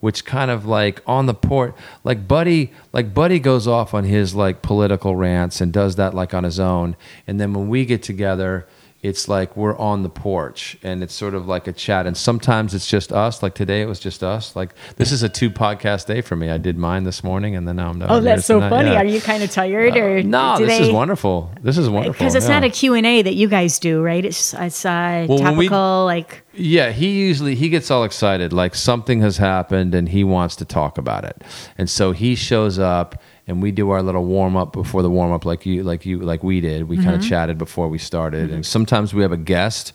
[0.00, 1.74] which kind of like on the porch,
[2.04, 6.32] like Buddy, like Buddy goes off on his like political rants and does that like
[6.32, 8.66] on his own, and then when we get together.
[9.04, 12.06] It's like we're on the porch and it's sort of like a chat.
[12.06, 13.42] And sometimes it's just us.
[13.42, 14.56] Like today, it was just us.
[14.56, 16.48] Like this is a two podcast day for me.
[16.48, 18.10] I did mine this morning and then now I'm done.
[18.10, 18.88] Oh, that's so funny.
[18.92, 19.02] Yeah.
[19.02, 21.52] Are you kind of tired or Uh, no, this they- is wonderful.
[21.60, 22.14] This is wonderful.
[22.14, 22.54] Because it's yeah.
[22.60, 24.24] not a Q&A that you guys do, right?
[24.24, 28.54] It's it's uh, Well, when we- topical like Yeah, he usually he gets all excited
[28.54, 31.44] like something has happened and he wants to talk about it.
[31.76, 33.16] And so he shows up
[33.46, 36.18] and we do our little warm up before the warm up like you like you
[36.20, 36.88] like we did.
[36.88, 37.04] We Mm-hmm.
[37.04, 39.92] kind of chatted before we started and sometimes we have a guest.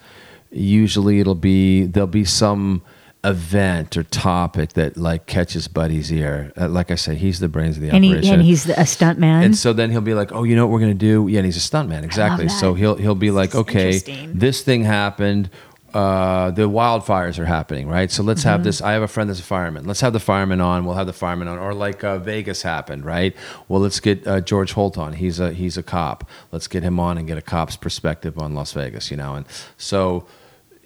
[0.51, 2.81] Usually it'll be there'll be some
[3.25, 6.53] event or topic that like catches Buddy's ear.
[6.59, 8.33] Uh, like I said, he's the brains of the and, he, operation.
[8.35, 9.43] and he's a stunt man.
[9.43, 11.45] And so then he'll be like, "Oh, you know what we're gonna do?" Yeah, and
[11.45, 12.47] he's a stuntman, exactly.
[12.47, 13.99] So he'll he'll be like, "Okay,
[14.33, 15.49] this thing happened.
[15.93, 18.11] Uh, the wildfires are happening, right?
[18.11, 18.49] So let's Mm-hmm.
[18.49, 18.81] have this.
[18.81, 19.85] I have a friend that's a fireman.
[19.85, 20.85] Let's have the fireman on.
[20.85, 21.57] We'll have the fireman on.
[21.57, 23.35] Or like uh, Vegas happened, right?
[23.67, 25.13] Well, let's get uh, George Holt on.
[25.13, 26.29] He's a he's a cop.
[26.51, 29.35] Let's get him on and get a cop's perspective on Las Vegas, you know.
[29.35, 29.45] And
[29.77, 30.25] so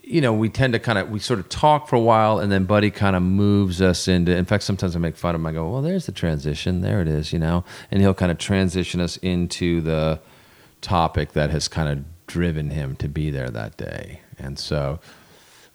[0.05, 2.51] you know, we tend to kind of we sort of talk for a while, and
[2.51, 4.35] then Buddy kind of moves us into.
[4.35, 5.47] In fact, sometimes I make fun of him.
[5.47, 6.81] I go, "Well, there's the transition.
[6.81, 10.19] There it is," you know, and he'll kind of transition us into the
[10.81, 14.99] topic that has kind of driven him to be there that day, and so,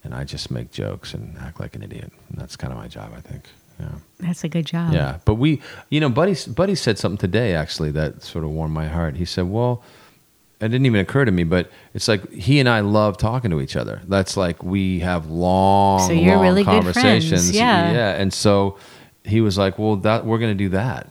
[0.05, 2.13] and I just make jokes and act like an idiot.
[2.29, 3.45] And that's kind of my job, I think.
[3.81, 3.89] Yeah.
[4.21, 4.93] That's a good job.
[4.93, 8.75] Yeah, but we, you know, Buddy, Buddy said something today actually that sort of warmed
[8.75, 9.17] my heart.
[9.17, 9.83] He said, "Well,
[10.61, 13.61] it didn't even occur to me, but it's like he and I love talking to
[13.61, 14.01] each other.
[14.09, 17.53] That's like we have long, So you're long really good friends, conversations.
[17.53, 17.93] yeah.
[17.93, 18.11] yeah.
[18.21, 18.79] And so
[19.23, 21.09] he was like, "Well, that we're going to do that.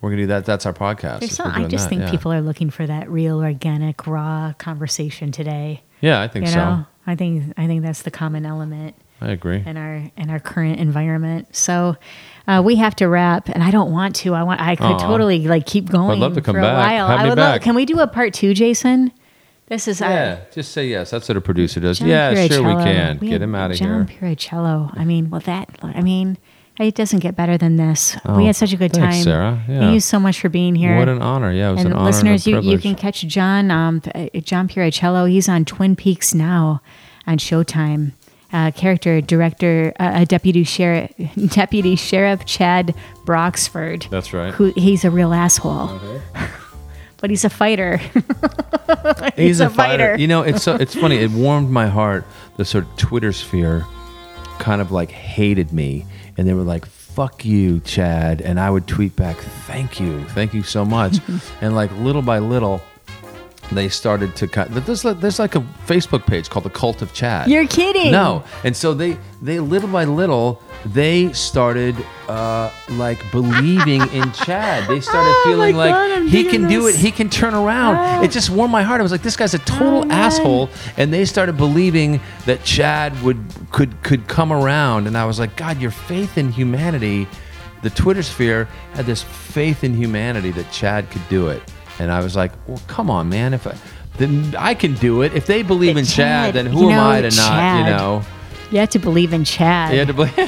[0.00, 0.44] We're going to do that.
[0.44, 1.28] That's our podcast.
[1.30, 2.10] Some, I just that." think Yeah.
[2.12, 5.82] people are looking for that real, organic, raw conversation today.
[6.04, 6.84] Yeah, I think you so.
[7.06, 9.62] I think I think that's the common element I agree.
[9.64, 11.54] in our in our current environment.
[11.54, 11.96] So
[12.46, 14.34] uh, we have to wrap, and I don't want to.
[14.34, 14.60] I want.
[14.60, 14.98] I could Aw.
[15.06, 16.12] totally like keep going.
[16.12, 16.74] I'd love to come for back.
[16.74, 17.08] a while.
[17.08, 17.52] Have I would back.
[17.52, 17.60] love.
[17.62, 19.12] Can we do a part two, Jason?
[19.66, 20.46] This is Yeah, our.
[20.52, 21.10] just say yes.
[21.10, 21.98] That's what a producer does.
[21.98, 23.18] John yeah, sure we can.
[23.18, 24.20] We Get him out of John here.
[24.20, 24.90] Pirruccello.
[24.98, 25.70] I mean, well, that.
[25.82, 26.36] I mean,
[26.78, 28.16] it doesn't get better than this.
[28.24, 29.24] Oh, we had such a good thanks, time.
[29.24, 29.64] Sarah.
[29.68, 29.78] Yeah.
[29.80, 30.96] Thank you so much for being here.
[30.96, 31.52] What an honor.
[31.52, 34.02] Yeah, it was and an honor listeners, and a you, you can catch John um,
[34.14, 35.30] uh, John Pirruccello.
[35.30, 36.82] He's on Twin Peaks now
[37.26, 38.12] on Showtime.
[38.52, 41.12] Uh, character director, uh, uh, deputy sheriff,
[41.48, 42.94] deputy sheriff Chad
[43.24, 44.08] Broxford.
[44.10, 44.54] That's right.
[44.54, 46.00] Who he's a real asshole,
[47.18, 48.00] but he's a fighter.
[49.36, 50.10] He's, a, fighter.
[50.10, 50.16] fighter.
[50.18, 51.16] You know, it's so, it's funny.
[51.16, 52.26] It warmed my heart.
[52.56, 53.84] The sort of Twitter sphere
[54.58, 58.86] kind of like hated me, and they were like, "Fuck you, Chad," and I would
[58.86, 59.36] tweet back,
[59.66, 61.18] "Thank you, thank you so much,"
[61.60, 62.80] and like little by little.
[63.72, 64.68] They started to cut.
[64.70, 67.48] There's like, there's like a Facebook page called the Cult of Chad.
[67.48, 68.12] You're kidding.
[68.12, 71.96] No, and so they they little by little they started
[72.28, 74.86] uh, like believing in Chad.
[74.88, 76.94] They started Oh feeling like God, he can do it.
[76.94, 77.96] He can turn around.
[77.96, 78.22] Ah.
[78.22, 79.00] It just warmed my heart.
[79.00, 83.20] I was like, this guy's a total Oh, asshole, and they started believing that Chad
[83.22, 83.38] would
[83.70, 85.06] could could come around.
[85.06, 87.26] And I was like, God, your faith in humanity.
[87.82, 91.62] The Twitter sphere had this faith in humanity that Chad could do it,
[91.98, 93.54] and I was like, well, come on, man.
[93.54, 93.74] If I,
[94.18, 95.34] then I can do it.
[95.34, 97.78] If they believe But in Chad, Chad, then who you am know, I to not?
[97.78, 98.22] You know.
[98.70, 99.92] You have to believe in Chad.
[99.92, 100.34] You had to believe.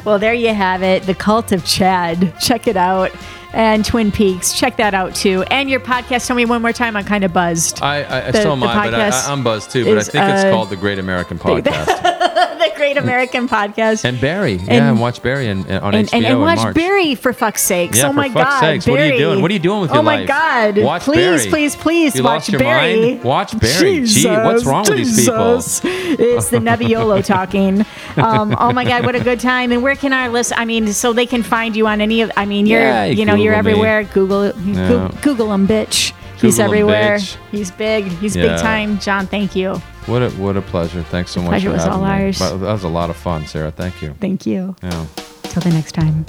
[0.04, 1.02] Well, there you have it.
[1.02, 2.34] The Cult of Chad.
[2.40, 3.10] Check it out.
[3.52, 4.58] And Twin Peaks.
[4.58, 5.42] Check that out too.
[5.50, 6.26] And your podcast.
[6.26, 6.96] Tell me one more time.
[6.96, 7.82] I'm kind of buzzed.
[7.82, 9.84] I, I, The- still am I, but I, I'm buzzed too.
[9.84, 12.02] But I think it's uh, called the Great American Podcast.
[12.58, 14.04] the Great American Podcast.
[14.04, 16.74] and Barry, yeah, and watch Barry in, on and, HBO and, and watch.
[16.74, 17.98] Barry for fuck's sakes.
[17.98, 18.60] Yeah, oh my God.
[18.60, 18.86] sakes.
[18.86, 19.18] What are you Barry.
[19.18, 19.42] doing?
[19.42, 20.28] What are you doing with your life?
[20.28, 20.34] oh my
[20.64, 20.74] life?
[20.74, 20.84] God.
[20.84, 21.50] Watch please, Barry.
[21.50, 23.12] please, please You watch Barry.
[23.12, 23.24] mind?
[23.24, 24.04] Watch Barry.
[24.04, 25.56] Gee, what's wrong with these people?
[25.58, 27.80] It's the Nebbiolo talking.
[28.16, 29.72] Um, oh my God, what a good time!
[29.72, 30.52] And where can our list?
[30.56, 32.30] I mean, so they can find you on any of.
[32.36, 33.70] I mean, you're Yeah, you know you're Google me.
[33.72, 34.04] everywhere.
[34.04, 35.10] Google Yeah.
[35.22, 36.12] Google, him, bitch.
[36.40, 37.18] He's Google him, everywhere.
[37.50, 38.04] He's big.
[38.04, 38.42] He's Yeah.
[38.54, 38.98] big time.
[39.00, 39.80] John, thank you.
[40.08, 41.02] What a what a pleasure.
[41.02, 42.10] Thanks so much pleasure for was having all me.
[42.10, 42.38] ours.
[42.38, 43.70] That was a lot of fun, Sarah.
[43.70, 44.14] Thank you.
[44.14, 44.74] Thank you.
[44.82, 45.06] Yeah.
[45.42, 46.24] Till the next time.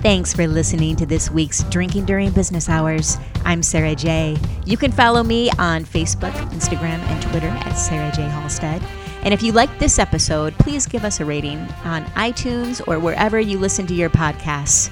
[0.00, 3.16] Thanks for listening to this week's Drinking During Business Hours.
[3.44, 4.36] I'm Sarah J.
[4.66, 8.22] You can follow me on Facebook, Instagram, and Twitter at Sarah J.
[8.22, 8.82] Halstead.
[9.22, 13.38] And if you liked this episode, please give us a rating on iTunes or wherever
[13.38, 14.90] you listen to your podcasts.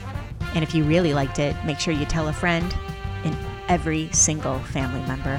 [0.55, 2.75] And if you really liked it, make sure you tell a friend
[3.25, 3.37] and
[3.69, 5.39] every single family member.